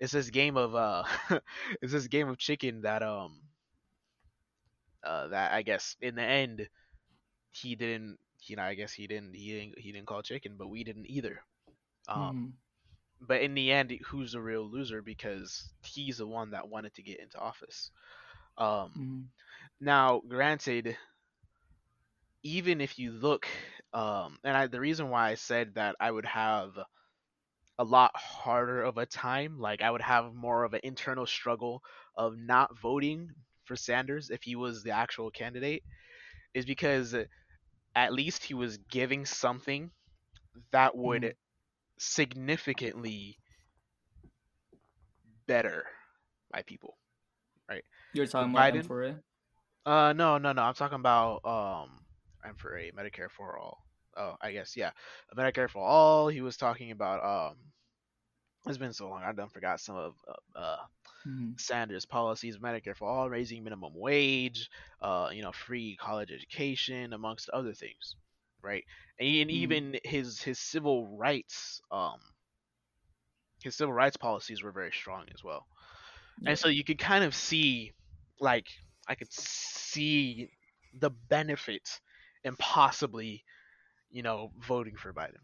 [0.00, 1.04] it's this game of uh,
[1.82, 3.40] it's this game of chicken that um,
[5.04, 6.68] uh, that I guess in the end
[7.52, 10.68] he didn't, you know, I guess he didn't he didn't he didn't call chicken, but
[10.68, 11.40] we didn't either.
[12.08, 12.50] Um, mm-hmm.
[13.20, 17.02] but in the end, who's the real loser because he's the one that wanted to
[17.02, 17.90] get into office.
[18.58, 19.20] Um, Mm-hmm.
[19.80, 20.96] now, granted,
[22.42, 23.46] even if you look,
[23.94, 26.72] um, and I, the reason why I said that I would have
[27.78, 31.82] a lot harder of a time, like I would have more of an internal struggle
[32.16, 33.30] of not voting
[33.64, 35.82] for Sanders if he was the actual candidate,
[36.54, 37.14] is because
[37.94, 39.90] at least he was giving something
[40.72, 41.36] that would Mhm.
[41.98, 43.38] significantly
[45.46, 45.84] better
[46.52, 46.96] my people.
[47.68, 47.84] Right?
[48.12, 48.90] You're talking about Biden?
[48.90, 49.18] M4A?
[49.86, 50.62] Uh, no, no, no.
[50.62, 52.00] I'm talking about um,
[52.44, 53.86] I'm for a Medicare for all.
[54.16, 54.92] Oh, I guess yeah,
[55.30, 56.28] a Medicare for all.
[56.28, 57.72] He was talking about um,
[58.66, 59.22] it's been so long.
[59.22, 60.86] I done forgot some of uh, uh
[61.26, 61.52] Mm-hmm.
[61.58, 64.70] Sanders' policies, Medicare for all, raising minimum wage,
[65.00, 68.16] uh, you know, free college education, amongst other things,
[68.62, 68.84] right?
[69.20, 69.52] And, and Mhm.
[69.52, 72.20] even his his civil rights, um,
[73.62, 75.66] his civil rights policies were very strong as well.
[76.38, 76.46] Yeah.
[76.46, 77.92] And so you could kind of see,
[78.40, 78.68] like,
[79.08, 80.50] I could see
[80.94, 82.00] the benefits
[82.44, 83.44] in possibly,
[84.10, 85.40] you know, voting for Biden,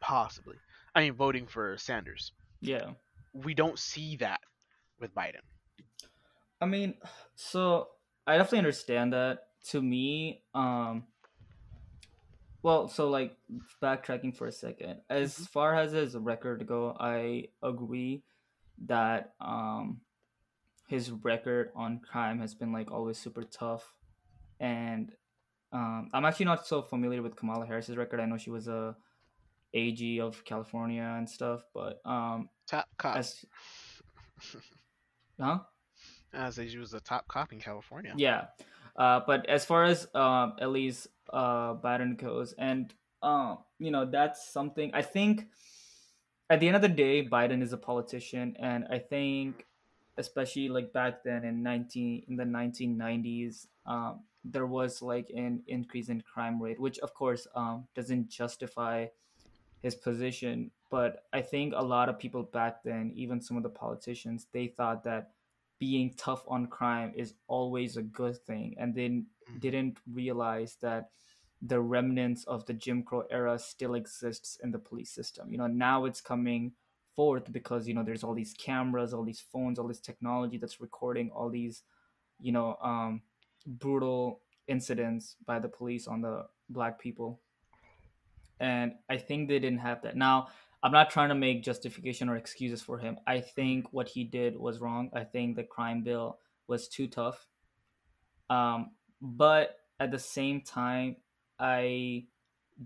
[0.00, 0.56] possibly.
[0.94, 2.32] I mean, voting for Sanders.
[2.60, 2.92] Yeah.
[3.32, 4.40] We don't see that
[4.98, 5.42] with Biden.
[6.60, 6.94] I mean,
[7.34, 7.88] so
[8.26, 9.40] I definitely understand that.
[9.70, 11.08] To me, um,
[12.62, 13.36] well, so like
[13.82, 15.48] backtracking for a second, as Mhm.
[15.48, 18.22] far as his record go, I agree
[18.86, 20.00] that um,
[20.86, 23.92] his record on crime has been like always super tough,
[24.60, 25.12] and
[25.72, 28.20] um, I'm actually not so familiar with Kamala Harris's record.
[28.20, 28.96] I know she was a
[29.74, 33.16] AG of California and stuff, but um, Top cop.
[33.16, 33.44] as
[35.40, 35.58] huh?
[36.32, 38.12] I say she was a top cop in California.
[38.16, 38.46] Yeah.
[38.96, 42.92] Uh, but as far as um, at least uh, Biden goes, and
[43.22, 45.46] um, you know that's something I think.
[46.48, 49.66] At the end of the day, Biden is a politician, and I think,
[50.16, 54.20] especially like back then in nineteen in the nineteen nineties, um,
[54.50, 59.06] there was like an increase in crime rate, which of course um, doesn't justify
[59.82, 60.70] his position.
[60.90, 64.68] But I think a lot of people back then, even some of the politicians, they
[64.68, 65.32] thought that
[65.78, 69.60] being tough on crime is always a good thing and then Mhm.
[69.60, 71.10] didn't realize that
[71.62, 75.66] the remnants of the jim crow era still exists in the police system you know
[75.66, 76.72] now it's coming
[77.14, 80.82] forth because you know there's all these cameras all these phones all this technology that's
[80.82, 81.82] recording all these
[82.40, 83.22] you know um,
[83.66, 87.40] brutal incidents by the police on the black people.
[88.58, 90.16] And i think they didn't have that.
[90.16, 90.48] Now
[90.82, 93.18] i'm not trying to make justification or excuses for him.
[93.26, 95.10] I think what he did was wrong.
[95.14, 97.46] I think the crime bill was too tough.
[98.50, 101.16] Um, but at the same time
[101.58, 102.24] i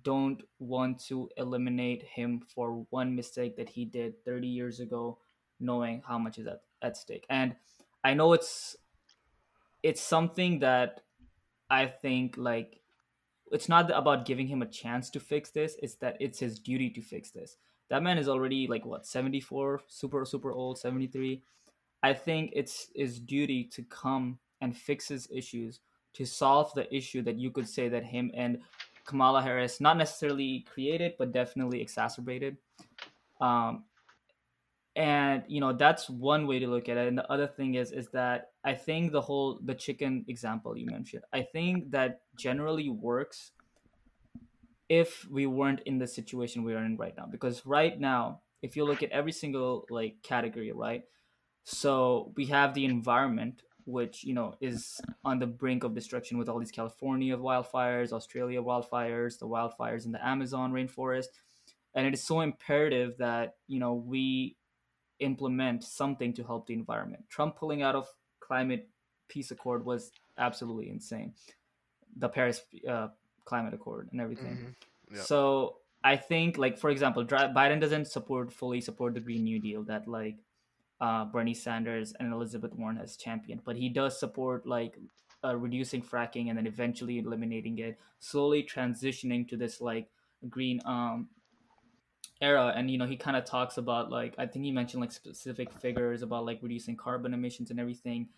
[0.03, 5.18] don't want to eliminate him for one mistake that he did 30 years ago
[5.59, 7.26] knowing how much is at, at stake.
[7.28, 7.57] And
[8.05, 8.76] i know it's
[9.83, 11.03] it's something that
[11.70, 12.81] i think like
[13.51, 16.89] it's not about giving him a chance to fix this it's that it's his duty
[16.91, 17.57] to fix this.
[17.89, 21.43] That man is already like what 74 super super old 73
[22.05, 25.81] i think it's his duty to come and fix his issues
[26.12, 28.59] to solve the issue that you could say that him and
[29.05, 32.57] kamala harris not necessarily created but definitely exacerbated.
[33.41, 33.85] Um,
[34.97, 37.09] and you know that's one way to look at it.
[37.09, 40.86] And the other thing is is that i think the whole the chicken example you
[40.86, 43.53] mentioned i think that generally works
[44.91, 47.24] if we weren't in the situation we are in right now.
[47.24, 51.05] Because right now if you look at every single like category right?
[51.64, 56.49] So we have the environment which you know is on the brink of destruction with
[56.51, 61.28] all these california wildfires australia wildfires the wildfires in the amazon rainforest.
[61.95, 64.57] And it is so imperative that you know we
[65.21, 68.09] implement something to help the environment trump pulling out of
[68.41, 68.89] climate
[69.29, 71.33] peace accord was absolutely insane
[72.16, 73.09] the paris uh,
[73.45, 74.75] climate accord and everything Mhm.
[75.16, 75.25] Yep.
[75.25, 79.83] so i think like for example biden doesn't support fully support the green new deal
[79.85, 80.37] that like
[81.01, 84.99] uh, bernie sanders and elizabeth warren has championed but he does support like
[85.45, 90.09] uh, reducing fracking and then eventually eliminating it slowly transitioning to this like
[90.49, 91.29] green um
[92.41, 95.12] era and you know he kind of talks about like i think he mentioned like
[95.12, 98.29] specific figures about like reducing carbon emissions and everything.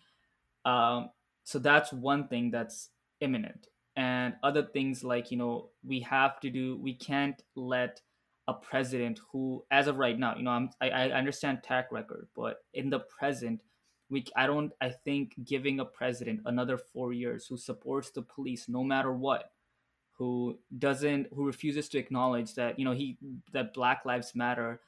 [0.64, 1.10] Um
[1.44, 3.66] so that's one thing that's imminent.
[3.96, 8.00] And other things like you know we have to do we can't let
[8.48, 12.26] a president who as of right now you know I'm, I, I understand track record
[12.34, 13.62] but in the present
[14.10, 18.68] we i don't i think giving a president another four years who supports the police
[18.68, 19.51] no matter what
[20.22, 23.18] who doesn't who refuses to acknowledge that you know he
[23.52, 24.80] that black lives matter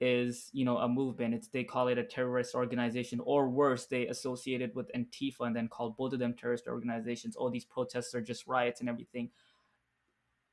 [0.00, 1.32] is you know a movement.
[1.32, 5.54] It's they call it a terrorist organization or worse they associate it with antifa and
[5.54, 7.36] then call both of them terrorist organizations.
[7.36, 9.30] All these protests are just riots and everything.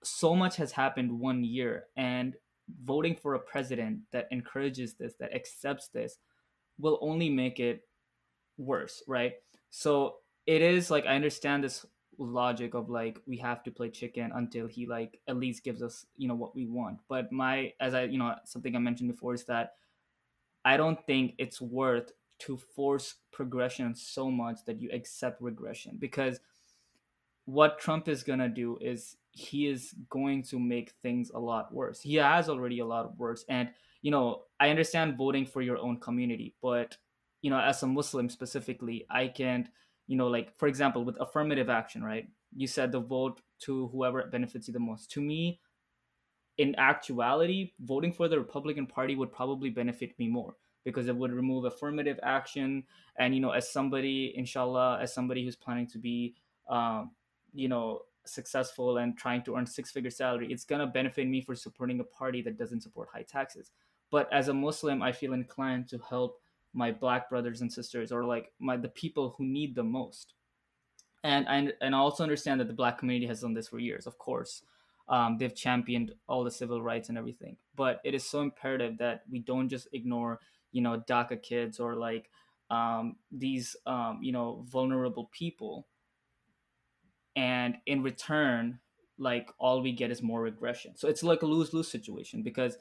[0.03, 2.35] So much has happened one year and
[2.83, 6.19] voting for a president that encourages this that accepts this
[6.77, 7.81] will only make it
[8.59, 9.33] worse right?
[9.71, 11.85] So it is like i understand this
[12.17, 16.05] logic of like we have to play chicken until he like at least gives us
[16.17, 16.99] you know what we want.
[17.07, 19.75] But my as i you know something i mentioned before is that
[20.65, 26.39] i don't think it's worth to force progression so much that you accept regression because
[27.45, 31.71] what trump is going to do is he is going to make things a lot
[31.71, 32.01] worse.
[32.01, 33.45] He has already a lot worse.
[33.49, 33.69] And
[34.01, 36.95] you know i understand voting for your own community but
[37.41, 39.69] you know as a muslim specifically i can't
[40.07, 42.27] you know like for example with affirmative action right?
[42.55, 45.11] You said the vote to whoever benefits you the most.
[45.11, 45.59] To me
[46.57, 51.31] in actuality voting for the republican party would probably benefit me more because it would
[51.31, 52.83] remove affirmative action
[53.19, 56.35] and you know as somebody inshallah as somebody who's planning to be
[56.69, 57.11] um,
[57.53, 61.41] you know successful and trying to earn six figure salary it's going to benefit me
[61.41, 63.71] for supporting a party that doesn't support high taxes.
[64.11, 66.39] But as a muslim i feel inclined to help
[66.77, 70.33] my black brothers and sisters or like my the people who need the most.
[71.23, 74.05] And and, and i also understand that the black community has done this for years
[74.05, 74.61] of course.
[75.09, 77.55] Um, they've championed all the civil rights and everything.
[77.75, 80.39] But it is so imperative that we don't just ignore
[80.71, 82.29] you know daca kids or like
[82.69, 85.87] um, these um, you know vulnerable people.
[87.35, 88.79] And in return
[89.19, 92.77] like all we get is more regression so it's like a lose-lose situation because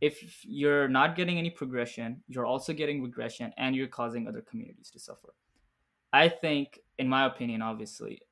[0.00, 4.90] if you're not getting any progression, you're also getting regression and you're causing other communities
[4.90, 5.34] to suffer.
[6.12, 8.22] I think, in my opinion, obviously,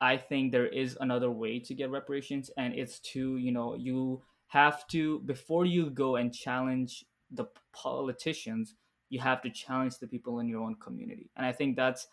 [0.00, 4.22] I think there is another way to get reparations, and it's to, you know, you
[4.46, 8.74] have to, before you go and challenge the politicians,
[9.10, 11.30] you have to challenge the people in your own community.
[11.36, 12.06] And I think that's,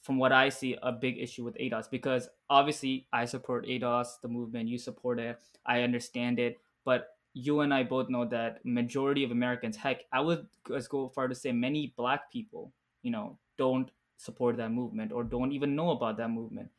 [0.00, 4.28] from what I see, a big issue with ADOS because obviously I support ADOS, the
[4.28, 9.24] movement, you support it, I understand it, but you and I both know that majority
[9.24, 10.46] of Americans, heck, I would
[10.88, 12.72] go far to say many black people,
[13.02, 16.70] you know, don't support that movement or don't even know about that movement.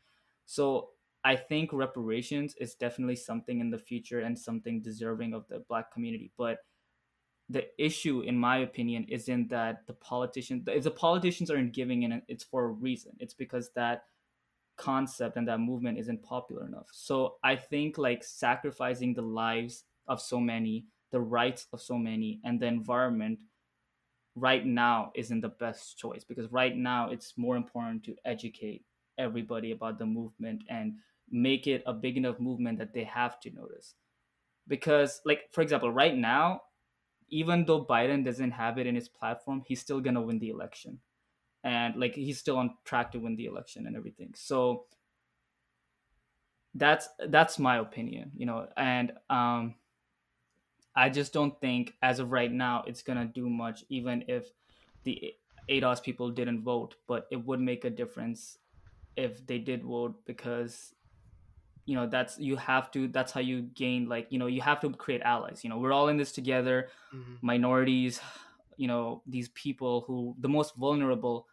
[0.46, 0.90] So
[1.26, 5.92] I think reparations is definitely something in the future and something deserving of the black
[5.92, 6.32] community.
[6.38, 6.60] But
[7.50, 12.22] the issue, in my opinion, isn't that the politicians, if the politicians aren't giving in,
[12.28, 13.12] it's for a reason.
[13.20, 14.06] It's because that
[14.78, 16.88] concept and that movement isn't popular enough.
[16.92, 22.40] So I think like sacrificing the lives of so many, the rights of so many,
[22.44, 23.40] and the environment
[24.36, 28.84] right now isn't the best choice because right now it's more important to educate
[29.18, 30.96] everybody about the movement and
[31.32, 33.96] make it a big enough movement that they have to notice.
[34.68, 36.62] Because, like, for example, right now,
[37.30, 41.00] even though Biden doesn't have it in his platform, he's still gonna win the election.
[41.64, 44.34] And like he's still on track to win the election and everything.
[44.36, 44.86] So
[46.76, 48.68] that's that's my opinion, you know.
[48.78, 49.76] And um
[50.96, 54.52] I just don't think as of right now it's gonna do much, even if
[55.04, 55.34] the
[55.70, 56.96] ADOS people didn't vote.
[57.08, 58.60] But it would make a difference
[59.16, 60.94] if they did vote because
[61.86, 64.82] you know that's you have to that's how you gain like you know you have
[64.82, 67.34] to create allies you know we're all in this together mm-hmm.
[67.42, 68.20] minorities
[68.78, 71.48] you know these people who the most vulnerable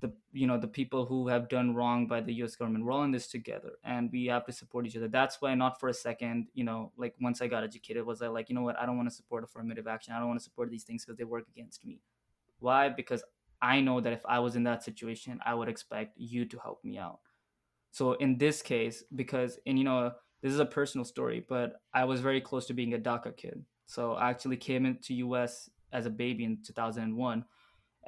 [0.00, 2.56] the you know the people who have done wrong by the U.S.
[2.56, 2.84] government.
[2.84, 5.08] We're all in this together, and we have to support each other.
[5.08, 8.28] That's why, not for a second, you know, like once I got educated, was I
[8.28, 8.78] like, you know what?
[8.78, 10.14] I don't want to support affirmative action.
[10.14, 12.00] I don't want to support these things because they work against me.
[12.60, 12.88] Why?
[12.88, 13.22] Because
[13.60, 16.84] I know that if I was in that situation, I would expect you to help
[16.84, 17.20] me out.
[17.90, 22.04] So in this case, because and you know, this is a personal story, but I
[22.04, 23.64] was very close to being a DACA kid.
[23.86, 25.70] So I actually came into U.S.
[25.92, 27.44] as a baby in 2001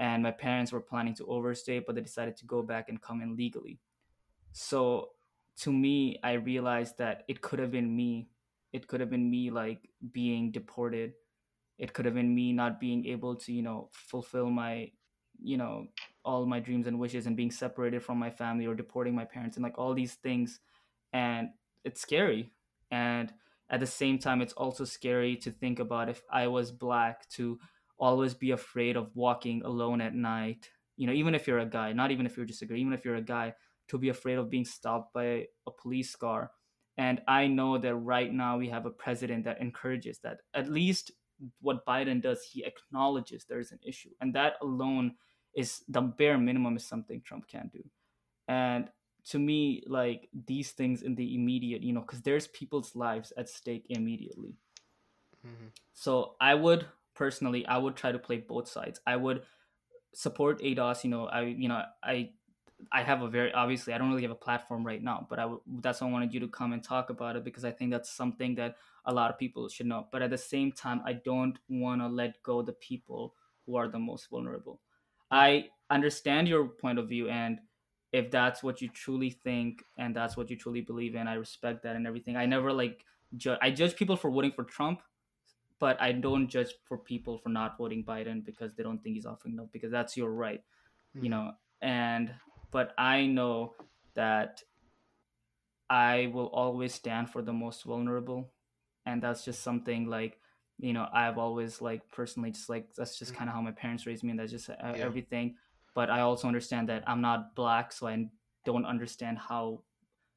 [0.01, 3.23] and my parents were planning to overstay but they decided to go back and come
[3.23, 3.79] in legally.
[4.53, 5.11] So
[5.59, 8.29] to me i realized that it could have been me.
[8.73, 11.15] It could have been me like being deported.
[11.79, 14.91] It could have been me not being able to you know fulfill my
[15.43, 15.87] you know
[16.25, 19.57] all my dreams and wishes and being separated from my family or deporting my parents
[19.57, 20.61] and like all these things.
[21.13, 21.51] And
[21.85, 22.53] it's scary.
[22.91, 23.33] And
[23.71, 27.59] at the same time it's also scary to think about if i was black to
[28.01, 31.93] always be afraid of walking alone at night you know even if you're a guy
[31.93, 33.55] not even if you're just a girl even if you're a guy
[33.91, 36.53] to be afraid of being stopped by a police car.
[36.97, 40.41] And i know that right now we have a president that encourages that.
[40.55, 41.11] At least
[41.61, 44.11] what biden does he acknowledges there's an issue.
[44.21, 45.17] And that alone
[45.57, 47.83] is the bare minimum is something trump can do.
[48.47, 48.91] And
[49.25, 53.49] to me like these things in the immediate you know because there's people's lives at
[53.49, 54.55] stake immediately.
[55.43, 59.01] Hmm so i would personally i would try to play both sides.
[59.07, 59.43] I would
[60.15, 62.31] support ados you know i you know i
[62.93, 65.43] i have a very obviously i don't really have a platform right now but i
[65.43, 67.91] w- that's why i wanted you to come and talk about it because i think
[67.91, 70.07] that's something that a lot of people should know.
[70.13, 73.35] But at the same time i don't want to let go the people
[73.67, 74.81] who are the most vulnerable.
[75.31, 77.61] I understand your point of view and
[78.13, 81.83] if that's what you truly think and that's what you truly believe in i respect
[81.85, 82.37] that and everything.
[82.37, 83.05] I never like
[83.37, 85.03] ju- i judge people for voting for trump
[85.81, 89.27] but I don't judge for people for not voting Biden because they don't think he's
[89.27, 90.63] offering enough because that's your right,
[91.21, 91.53] you hmm know.
[91.83, 92.35] And
[92.73, 93.75] but I know
[94.15, 94.63] that
[95.91, 98.53] I will always stand for the most vulnerable,
[99.07, 100.39] and that's just something like
[100.79, 103.73] you know I've always like personally just like that's just kind hmm of how my
[103.73, 105.03] parents raised me, and that's just uh, Yeah.
[105.03, 105.57] everything.
[105.95, 108.27] But I also understand that I'm not black, so I
[108.65, 109.83] don't understand how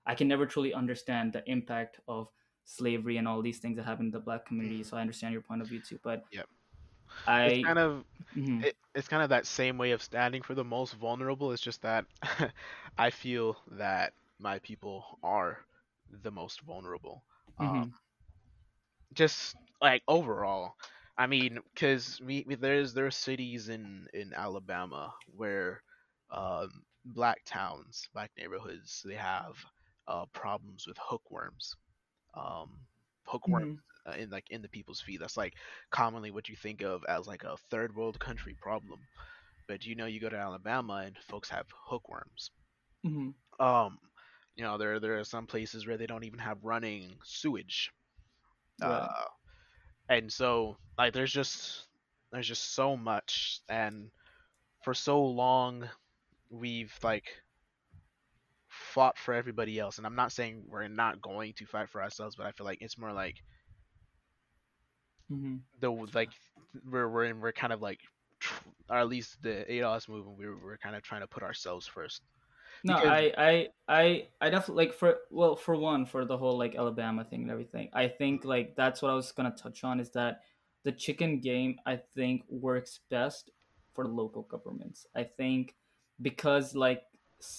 [0.06, 2.30] I can never truly understand the impact of
[2.66, 4.82] slavery and all these things that happen in the black community.
[4.82, 6.00] hmm So I understand your point of view too.
[6.04, 6.26] But.
[7.44, 8.06] It's I, kind of
[8.36, 11.52] mhm, it, it's kind of that same way of standing for the most vulnerable.
[11.52, 12.06] It's just that
[12.98, 15.60] I feel that my people are
[16.10, 17.24] the most vulnerable.
[17.60, 17.94] Um, mhm,
[19.14, 20.74] just like overall,
[21.18, 25.82] I mean, because we, we there's there are cities in in Alabama where
[26.32, 26.70] um,
[27.06, 29.56] black towns, black neighborhoods, they have
[30.08, 31.76] uh, problems with hookworms.
[32.34, 32.88] Um,
[33.28, 33.78] hookworms mhm,
[34.08, 35.20] uh, in like in the people's feet.
[35.20, 35.54] That's like
[35.92, 39.08] commonly what you think of as like a third world country problem.
[39.68, 42.52] But you know, you go to Alabama and folks have hookworms.
[43.04, 44.00] mhm, Um,
[44.56, 47.92] you know, there there are some places where they don't even have running sewage.
[48.80, 49.26] right, Uh,
[50.10, 51.88] and so like there's just
[52.32, 54.12] there's just so much and
[54.84, 55.90] for so long
[56.50, 57.43] we've like
[58.74, 62.36] fought for everybody else and i'm not saying we're not going to fight for ourselves
[62.36, 63.36] but i feel like it's more like
[65.32, 65.60] mhm.
[65.80, 66.30] the like
[66.90, 68.00] we're we're in, we're kind of like
[68.90, 72.22] or at least the ADOS movement we're we're kind of trying to put ourselves first
[72.84, 76.58] No, because I, I, I, I definitely like for well, for one, for the whole
[76.58, 77.90] like Alabama thing and everything.
[77.94, 80.42] I think like that's what I was gonna touch on is that
[80.84, 83.52] the chicken game I think works best
[83.94, 85.06] for local governments.
[85.16, 85.76] I think
[86.22, 87.04] because like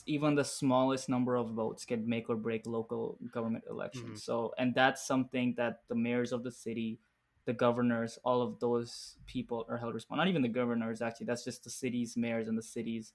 [0.07, 4.20] even the smallest number of votes can make or break local government elections.
[4.20, 7.01] So and that's something that the mayors of the city,
[7.45, 10.24] the governors, all of those people are held responsible.
[10.24, 11.26] Not even the governors actually.
[11.26, 13.12] That's just the city's mayors and the city's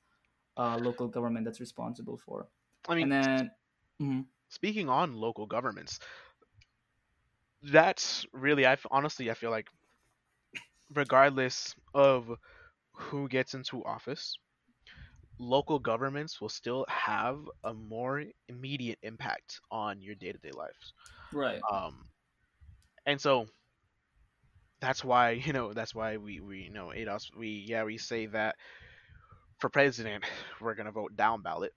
[0.57, 2.49] uh, local government that's responsible for.
[2.87, 3.51] I mean And then,
[4.01, 5.99] mhm, speaking on local governments
[7.61, 9.67] that's really I honestly I feel like
[10.93, 12.31] regardless of
[12.93, 14.35] who gets into office
[15.39, 20.93] local governments will still have a more immediate impact on your day-to-day life.
[21.33, 21.61] Right.
[21.71, 22.05] um
[23.05, 23.47] and so
[24.81, 28.25] that's why you know that's why we we you know ADOS we yeah we say
[28.27, 28.55] that
[29.59, 30.23] for president
[30.61, 31.73] we're gonna vote down ballot.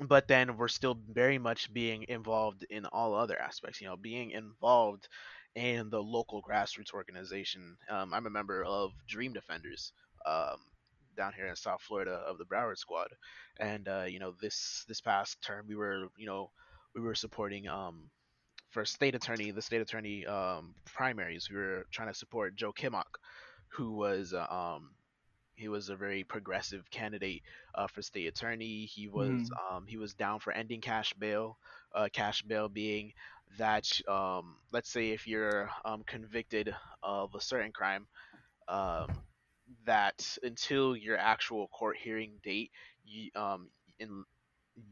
[0.00, 4.30] But then we're still very much being involved in all other aspects you know being
[4.30, 5.08] involved
[5.54, 7.76] in the local grassroots organization.
[7.90, 9.92] Um, i'm a member of dream defenders
[10.26, 10.58] um,
[11.18, 13.08] down here in south florida of the broward squad
[13.60, 16.50] and uh, you know this this past term we were you know
[16.94, 18.10] we were supporting um,
[18.70, 23.20] for state attorney the state attorney um, primaries we were trying to support joe Kimok
[23.68, 24.90] who was uh, um,
[25.56, 27.42] he was a very progressive candidate
[27.74, 28.86] uh, for state attorney.
[28.86, 31.58] He was Mhm, um, he was down for ending cash bail.
[31.94, 33.12] Uh, cash bail being
[33.58, 38.06] that um, let's say if you're um, convicted of a certain crime,
[38.68, 39.22] um,
[39.86, 42.70] that until your actual court hearing date,
[43.04, 44.24] you, um, in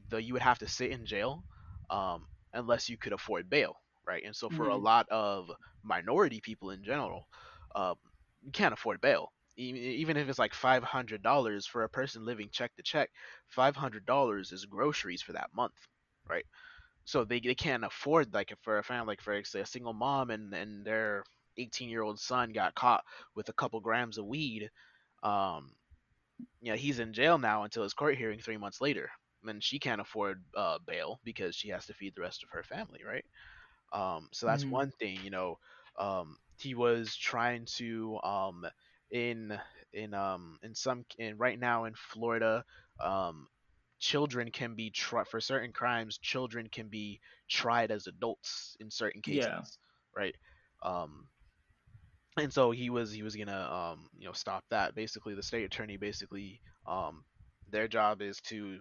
[0.09, 1.45] the you would have to sit in jail
[1.91, 4.23] um, unless you could afford bail, right?
[4.25, 5.51] And so for a mhm, lot of
[5.83, 7.27] minority people in general,
[7.75, 7.97] um,
[8.43, 9.33] you can't afford bail.
[9.57, 13.11] Even if it's like five hundred dollars for a person living check to check,
[13.49, 15.75] five hundred dollars is groceries for that month,
[16.29, 16.45] right?
[17.05, 20.31] So they, they can't afford like for a family like for say a single mom
[20.31, 21.25] and and their
[21.59, 23.05] 18 year old son got caught
[23.35, 24.71] with a couple grams of weed
[25.23, 25.75] um
[26.61, 29.11] you know he's in jail now until his court hearing three months later
[29.45, 32.63] and she can't afford uh, bail because she has to feed the rest of her
[32.63, 33.25] family right
[33.93, 35.59] Um, so that's hmm one thing, you know.
[35.99, 38.67] Um, he was trying to um,
[39.11, 39.59] in
[39.93, 42.65] in um in some in right now in Florida,
[43.01, 43.49] um,
[43.99, 46.19] children can be tried for certain crimes.
[46.19, 49.63] Children can be tried as adults in certain Yeah.
[49.63, 49.79] cases,
[50.17, 50.35] right?
[50.83, 51.29] Um,
[52.39, 54.95] and so he was he was gonna um you know stop that.
[54.95, 57.25] Basically, the state attorney basically um
[57.71, 58.79] their job is to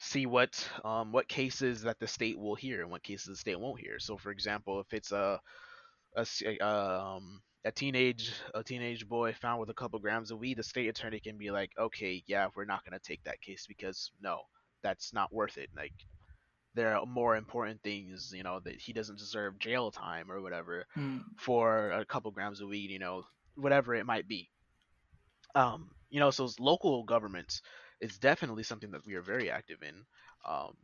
[0.00, 3.60] see what um what cases that the state will hear and what cases the state
[3.60, 3.98] won't hear.
[3.98, 5.40] So, for example, if it's a
[6.16, 10.58] a a, um a teenage a teenage boy found with a couple grams of weed,
[10.58, 14.12] the state attorney can be like, okay, yeah, we're not gonna take that case because
[14.22, 14.42] no,
[14.82, 15.70] that's not worth it.
[15.76, 15.94] Like
[16.74, 20.86] there are more important things, you know, that he doesn't deserve jail time or whatever
[20.96, 21.24] Mm.
[21.36, 23.24] for a couple grams of weed, you know,
[23.56, 24.50] whatever it might be.
[25.54, 27.62] Um, you know, so local governments
[28.00, 30.04] is definitely something that we are very active in.
[30.48, 30.74] Um,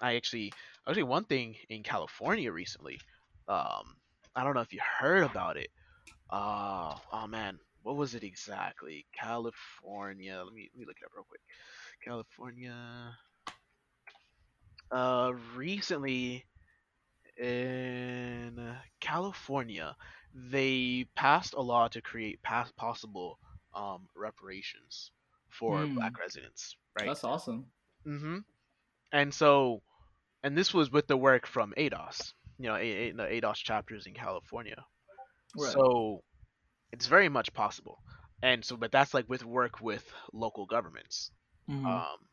[0.00, 0.52] I actually,
[0.86, 3.00] actually, one thing in California recently,
[3.48, 3.96] um,
[4.34, 5.68] I don't know if you heard about it.
[6.30, 9.06] Uh, oh man, what was it exactly?
[9.18, 10.42] California.
[10.44, 11.40] Let me let me look it up real quick.
[12.04, 13.16] California.
[14.90, 16.46] Uh, recently
[17.38, 19.96] in California,
[20.34, 23.40] they passed a law to create pass possible
[23.74, 25.12] um, reparations
[25.50, 25.94] for Mm.
[25.94, 27.14] black residents, right?
[27.14, 27.72] That's awesome.
[28.04, 28.38] hmm
[29.12, 29.82] And so,
[30.44, 34.06] and this was with the work from ADOS, you know, a, a, the ADOS chapters
[34.06, 34.84] in California.
[35.54, 35.84] Right.
[35.84, 36.20] So
[36.92, 38.02] it's very much possible.
[38.42, 41.32] And so, but that's like with work with local governments.
[41.68, 42.27] hmm Um,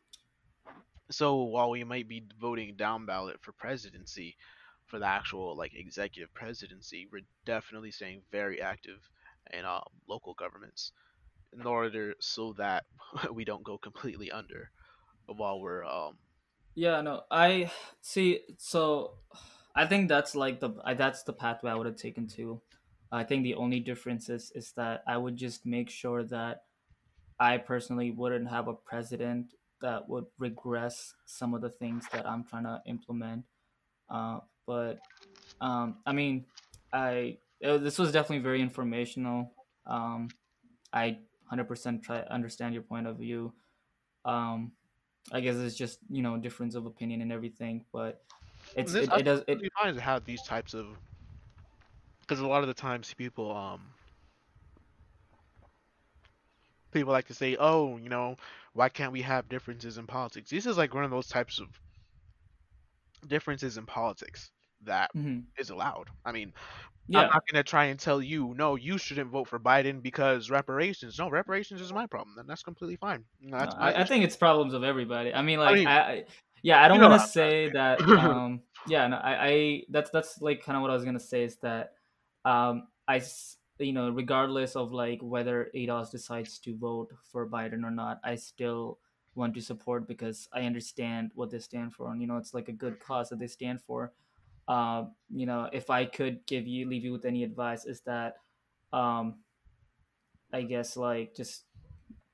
[1.12, 4.38] so while we might be voting down ballot for presidency,
[4.86, 9.10] for the actual like executive presidency, we're definitely staying very active
[9.52, 10.92] in um, local governments
[11.54, 12.86] in order so that
[13.34, 14.72] we don't go completely under
[15.28, 16.18] while we're um
[16.76, 17.02] Yeah.
[17.02, 17.24] No.
[17.32, 18.42] I see.
[18.58, 19.16] So,
[19.76, 22.62] I think that's like the that's the pathway I would have taken too.
[23.12, 26.64] I think the only difference is is that I would just make sure that
[27.40, 29.54] I personally wouldn't have a president
[29.86, 33.44] that would regress some of the things that I'm trying to implement.
[34.10, 34.98] Uh, but
[35.62, 36.46] um, I mean,
[36.92, 39.54] I uh, this was definitely very informational.
[39.86, 40.30] Um,
[40.92, 41.20] I
[41.54, 43.54] 100% try understand your point of view.
[44.26, 44.72] Um,
[45.32, 48.24] I guess it's just you know difference of opinion and everything, but
[48.76, 49.62] it's this it, it does it.
[49.62, 50.88] be fine to have these types of
[52.22, 53.82] because a lot of the times people um
[56.92, 58.36] people like to say oh you know
[58.76, 61.68] why can't we have differences in politics this is like one of those types of
[63.28, 64.52] differences in politics
[64.84, 65.44] that mhm.
[65.58, 66.54] is allowed i mean
[67.14, 71.20] I'm not gonna try and tell you, no, you shouldn't vote for Biden because reparations.
[71.20, 73.24] No, reparations is my problem, and that's completely fine.
[73.42, 75.34] No, no, That's my I, I think it's problems of everybody.
[75.34, 76.24] I mean, I like mean, I, I
[76.64, 78.02] yeah, I don't want to say that.
[78.08, 81.44] Um, yeah, no, I, I that's that's like kind of what I was gonna say
[81.44, 81.94] is that
[82.44, 83.22] um, I
[83.80, 88.36] you know regardless of like whether ADOS decides to vote for Biden or not, I
[88.36, 89.00] still
[89.36, 92.70] want to support because I understand what they stand for, and you know it's like
[92.70, 94.14] a good cause that they stand for.
[94.68, 98.38] Um, you know, if I could give you leave you with any advice, is that
[98.94, 99.44] um,
[100.52, 101.66] I guess like just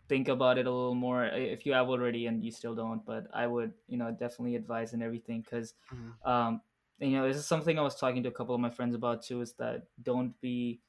[0.10, 3.28] think about it a little more if you have already and you still don't but
[3.34, 6.18] i would you know definitely advise and everything because Mhm.
[6.26, 6.62] um
[7.00, 9.24] you know this is something i was talking to a couple of my friends about
[9.24, 10.82] too is that don't be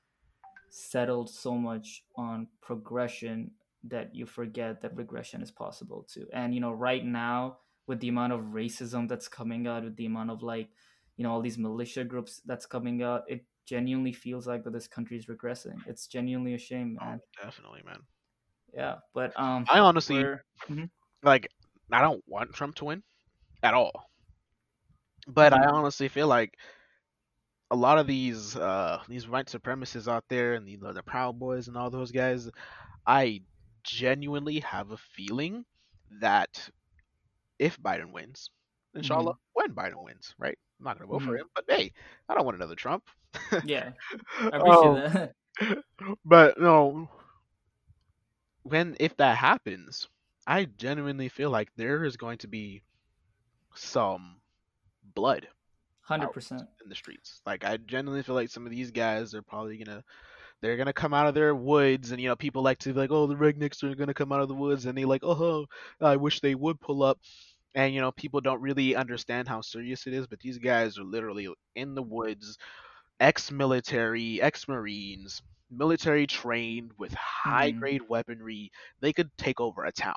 [0.72, 3.52] settled so much on progression
[3.84, 6.26] that you forget that regression is possible too.
[6.32, 10.06] And you know right now with the amount of racism that's coming out with the
[10.06, 10.70] amount of like
[11.16, 14.88] you know all these militia groups that's coming out it genuinely feels like that this
[14.88, 15.82] country is regressing.
[15.86, 17.20] It's genuinely a shame Oh, man.
[17.40, 18.06] definitely, man.
[18.74, 20.30] yeah, but um, I honestly
[20.68, 20.90] mhm,
[21.22, 21.48] like.
[21.92, 23.02] I don't want Trump to win
[23.62, 24.10] at all,
[25.26, 26.58] but I mhm, honestly feel like
[27.72, 31.68] a lot of these uh these white supremacists out there and the the Proud Boys
[31.68, 32.50] and all those guys,
[33.06, 33.42] I
[33.84, 35.64] genuinely have a feeling
[36.20, 36.70] that
[37.58, 38.50] if Biden wins,
[38.94, 40.58] inshallah, mhm, when Biden wins, right?
[40.80, 41.38] I'm not gonna vote for mhm.
[41.38, 41.92] him, but hey,
[42.28, 43.04] I don't want another Trump.
[43.62, 43.90] yeah,
[44.52, 45.32] I appreciate um, that.
[46.24, 47.08] but no,
[48.64, 50.08] when if that happens,
[50.46, 52.82] I genuinely feel like there is going to be
[53.74, 54.40] some
[55.14, 55.48] blood
[56.02, 56.68] Hundred percent.
[56.82, 57.40] in the streets.
[57.46, 60.02] Like I genuinely feel like some of these guys are probably gonna
[60.60, 63.10] they're gonna come out of their woods and you know people like to be like
[63.10, 65.66] oh the rednecks are gonna come out of the woods and they like oh
[66.00, 67.18] I wish they would pull up.
[67.74, 71.04] And you know people don't really understand how serious it is but these guys are
[71.04, 72.58] literally in the woods
[73.20, 78.70] ex-military ex-marines military trained with high hmm grade weaponry.
[79.00, 80.14] They could take over a town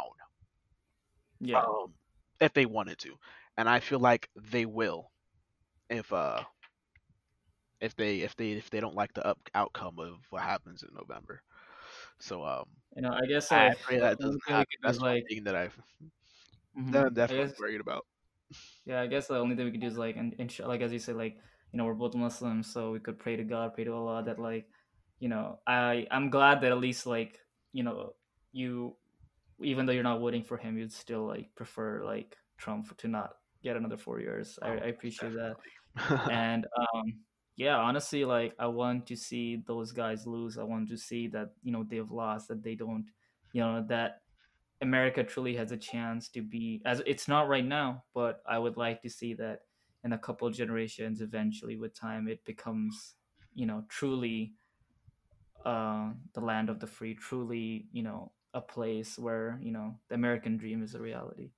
[1.40, 1.94] Yeah, um
[2.40, 3.16] if they wanted to.
[3.58, 5.12] And i feel like they will
[5.90, 6.42] if uh
[7.82, 10.90] if they if they if they don't like the up, outcome of what happens in
[10.96, 11.42] November.
[12.20, 14.66] So um, you know, I guess I like pray that doesn't happen.
[14.84, 15.78] That's one like, thing that I've
[16.88, 18.06] that mhm, I'm definitely guess worried about.
[18.86, 20.92] yeah, I guess the only thing we could do is like, and, and like as
[20.94, 21.38] you say, like
[21.72, 24.40] you know, we're both Muslims, so we could pray to God, pray to Allah that
[24.40, 24.68] like,
[25.20, 27.40] you know, I I'm glad that at least like
[27.74, 28.14] you know
[28.52, 28.96] you
[29.62, 33.36] even though you're not voting for him, you'd still like prefer like Trump to not
[33.66, 34.60] get another four years.
[34.62, 35.58] I, Oh, I most appreciate that.
[36.32, 37.14] And um,
[37.58, 40.58] yeah, honestly, like I want to see those guys lose.
[40.58, 43.08] I want to see that you know they've lost, that they don't,
[43.54, 44.22] you know, that
[44.82, 48.78] America truly has a chance to be as it's not right now, but I would
[48.78, 49.62] like to see that
[50.04, 53.16] in a couple generations, eventually with time, it becomes,
[53.56, 54.54] you know, truly
[55.66, 60.16] uh, the land of the free, truly, you know, a place where you know the
[60.16, 61.52] American dream is a reality.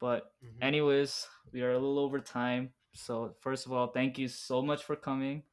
[0.00, 0.62] But Mhm.
[0.62, 2.72] anyways, we are a little over time.
[2.92, 5.44] So first of all, thank you so much for coming.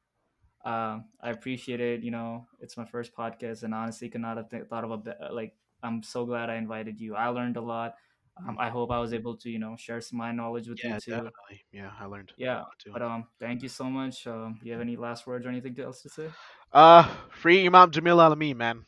[0.64, 2.02] Um, I appreciate it.
[2.02, 4.98] You know, it's my first podcast, and honestly, could not have th- thought of a
[4.98, 5.16] bit.
[5.32, 7.14] Like, I'm so glad I invited you.
[7.14, 7.94] I learned a lot.
[8.36, 10.82] Um, I hope I was able to, you know, share some of my knowledge with
[10.84, 11.10] you Yeah, too.
[11.12, 11.64] definitely.
[11.72, 14.26] Yeah, I learned Yeah, but um, thank you so much.
[14.26, 16.30] Um, do you have any last words or anything else to say?
[16.72, 18.86] Uh, free Imam Jamil Al-Amin, man.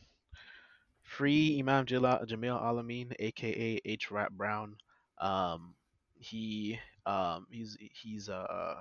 [1.02, 4.10] Free Imam Jamil Al-Amin, aka H.
[4.10, 4.76] Rap Brown.
[5.20, 5.74] Um,
[6.18, 8.76] he um he's he's uh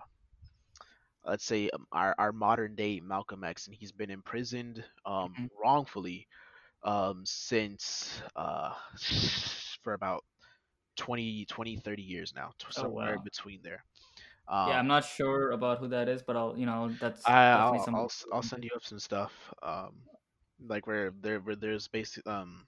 [1.25, 5.49] let's say um, our our modern day Malcolm X, and he's been imprisoned um Mhm.
[5.61, 6.27] wrongfully
[6.83, 8.73] um since uh
[9.83, 10.23] for about
[10.97, 13.23] 20 20 30 years now, Oh somewhere in wow.
[13.23, 13.83] between there.
[14.65, 17.47] Yeah, Um, I'm not sure about who that is, but I'll, you know, that's I
[17.53, 18.01] definitely I'll somebody.
[18.01, 19.31] I'll s- I'll send you up some stuff.
[19.61, 20.03] Um,
[20.59, 22.67] like where there where there's basic um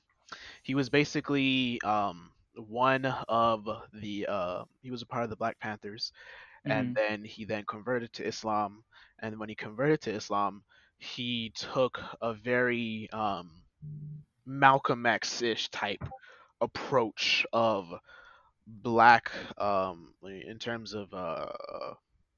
[0.63, 5.59] he was basically um one of the uh he was a part of the Black
[5.59, 6.11] Panthers
[6.69, 6.95] and Mm-hmm.
[6.95, 8.83] then he then converted to Islam
[9.19, 10.63] and when he converted to Islam
[10.97, 13.49] he took a very um
[14.45, 16.07] Malcolm X-ish type
[16.61, 17.87] approach of
[18.67, 21.47] black um in terms of uh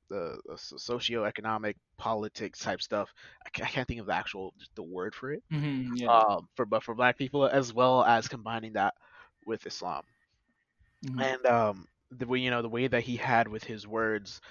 [0.10, 3.10] the, the socioeconomic politics type stuff
[3.46, 5.96] I, ca- I can't think of the actual the word for it Mm-hmm.
[5.96, 6.10] Yeah.
[6.10, 8.94] um for but for black people as well as combining that
[9.48, 10.04] with Islam
[11.06, 11.22] Mm-hmm.
[11.22, 14.42] and um the way you know the way that he had with his words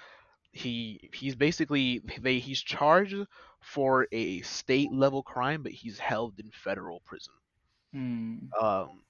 [0.51, 3.15] he he's basically they he's charged
[3.61, 7.33] for a state level crime but he's held in federal prison
[7.95, 8.47] Mm-hmm.
[8.61, 9.03] um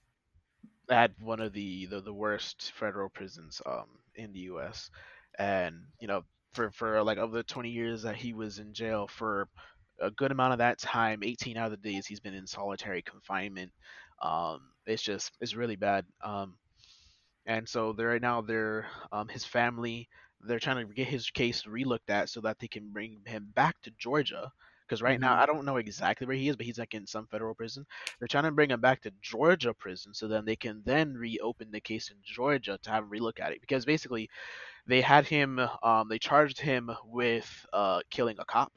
[0.89, 4.89] at one of the, the the worst federal prisons um in the US
[5.39, 6.23] and you know
[6.53, 9.47] for for like over the 20 years that he was in jail for
[10.01, 13.01] a good amount of that time 18 out of the days he's been in solitary
[13.03, 13.72] confinement
[14.22, 16.55] um it's just it's really bad um
[17.45, 20.07] and so they're right now they're um his family
[20.41, 23.76] they're trying to get his case relooked at so that they can bring him back
[23.81, 24.51] to Georgia
[24.88, 25.41] because right now Mm-hmm.
[25.41, 27.85] I don't know exactly where he is but he's like in some federal prison
[28.19, 31.72] they're trying to bring him back to Georgia prison so then they can then reopen
[31.72, 34.30] the case in Georgia to have a relook at it because basically
[34.88, 38.72] they had him um they charged him with uh killing a cop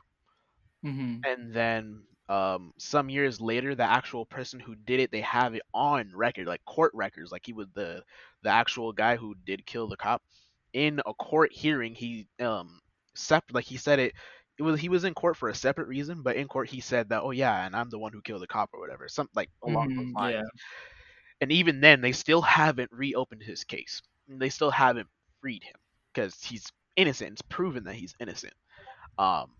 [0.84, 1.22] Mm-hmm.
[1.24, 5.62] and then um some years later the actual person who did it they have it
[5.74, 8.02] on record like court records like he was the
[8.42, 10.22] the actual guy who did kill the cop
[10.72, 12.80] in a court hearing he um
[13.14, 14.12] sep- like he said it
[14.58, 17.08] it was he was in court for a separate reason but in court he said
[17.08, 19.50] that oh yeah and i'm the one who killed the cop or whatever something like
[19.62, 20.14] along those Mm-hmm.
[20.14, 20.42] lines Yeah.
[21.40, 25.08] and even then they still haven't reopened his case they still haven't
[25.40, 25.76] freed him
[26.12, 26.66] because he's
[26.96, 28.54] innocent it's proven that he's innocent
[29.18, 29.50] um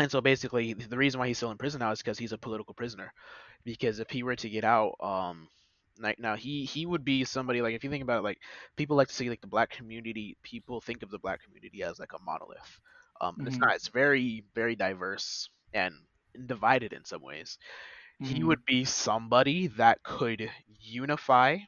[0.00, 2.38] and so basically, the reason why he's still in prison now is because he's a
[2.38, 3.12] political prisoner.
[3.64, 5.48] Because if he were to get out, um,
[6.00, 8.38] like now he he would be somebody like if you think about it, like
[8.76, 11.98] people like to see like the black community, people think of the black community as
[12.00, 12.80] like a monolith.
[13.20, 13.66] Um, and it's Mm-hmm.
[13.66, 13.76] not.
[13.76, 15.94] It's very very diverse and
[16.46, 17.58] divided in some ways.
[18.20, 18.44] He Mm-hmm.
[18.44, 20.50] would be somebody that could
[20.80, 21.58] unify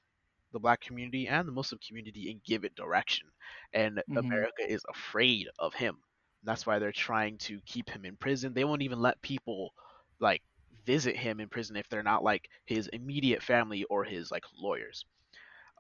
[0.53, 3.29] the black community and the Muslim community and give it direction.
[3.73, 4.33] And Mm-hmm.
[4.33, 5.99] America is afraid of him.
[6.45, 8.53] That's why they're trying to keep him in prison.
[8.55, 9.73] They won't even let people
[10.21, 10.43] like
[10.87, 15.05] visit him in prison if they're not like his immediate family or his like lawyers.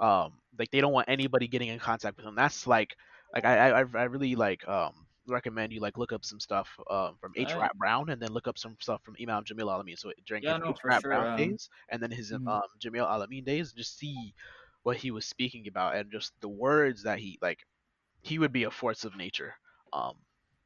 [0.01, 2.35] Um, like they don't want anybody getting in contact with him.
[2.35, 2.97] That's like,
[3.35, 4.93] like I I, I really like um
[5.27, 7.55] recommend you like look up some stuff um from H.
[7.57, 9.97] Rap Brown and then look up some stuff from Imam Jamil Al-Amin.
[9.97, 10.79] So during yeah, his no, H.
[10.85, 11.13] Rap sure.
[11.13, 12.47] Brown Um, days and then his mhm.
[12.47, 14.35] um Jamil Al-Amin days, just see
[14.83, 17.61] what he was speaking about and just the words that he like
[18.23, 19.55] he would be a force of nature
[19.93, 20.17] um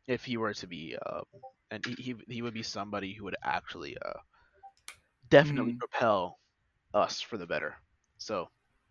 [0.06, 1.22] if he were to be uh
[1.70, 4.18] and he he, would be somebody who would actually uh
[5.28, 5.78] definitely Mhm.
[5.78, 6.38] propel
[6.94, 7.76] us for the better
[8.18, 8.48] so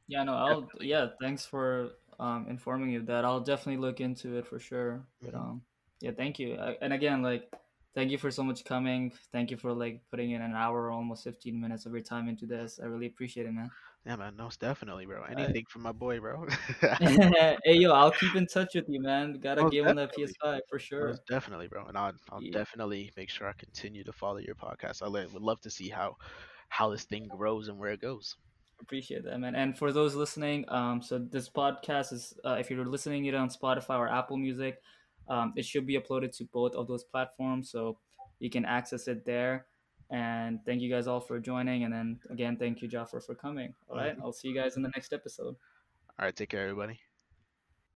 [0.08, 3.26] Yeah, no, I'll definitely yeah, thanks for um informing you that.
[3.26, 5.08] I'll definitely look into it for sure.
[5.22, 5.64] But hmm um
[6.02, 6.54] yeah, thank you.
[6.82, 7.52] And again, like,
[7.96, 9.12] thank you for so much coming.
[9.32, 12.46] Thank you for like putting in an hour, almost fifteen minutes of your time into
[12.46, 12.80] this.
[12.80, 13.72] I really appreciate it, man.
[14.06, 14.36] Yeah, man.
[14.38, 15.24] Most definitely, bro.
[15.24, 15.70] Anything right.
[15.70, 16.46] from my boy, bro.
[17.00, 19.40] hey, yo, I'll keep in touch with you, man.
[19.42, 21.08] Gotta Most get on that PS5 for sure.
[21.08, 21.86] Most definitely, bro.
[21.88, 22.52] And I'll, I'll yeah.
[22.52, 25.02] definitely make sure I continue to follow your podcast.
[25.02, 26.18] I would love to see how
[26.70, 28.36] how this thing grows and where it goes.
[28.80, 29.56] Appreciate that, man.
[29.56, 33.50] And for those listening, um, so this podcast is uh, if you're listening it on
[33.50, 34.78] Spotify or Apple Music,
[35.30, 37.98] um, it should be uploaded to both of those platforms, so
[38.40, 39.66] you can access it there.
[40.12, 41.84] And thank you guys all for joining.
[41.84, 43.74] And then again, thank you, Jafr, for coming.
[43.90, 44.14] All right.
[44.14, 44.24] mm-hmm.
[44.24, 45.56] I'll see you guys in the next episode.
[46.20, 46.36] All right.
[46.36, 47.05] Take care, everybody.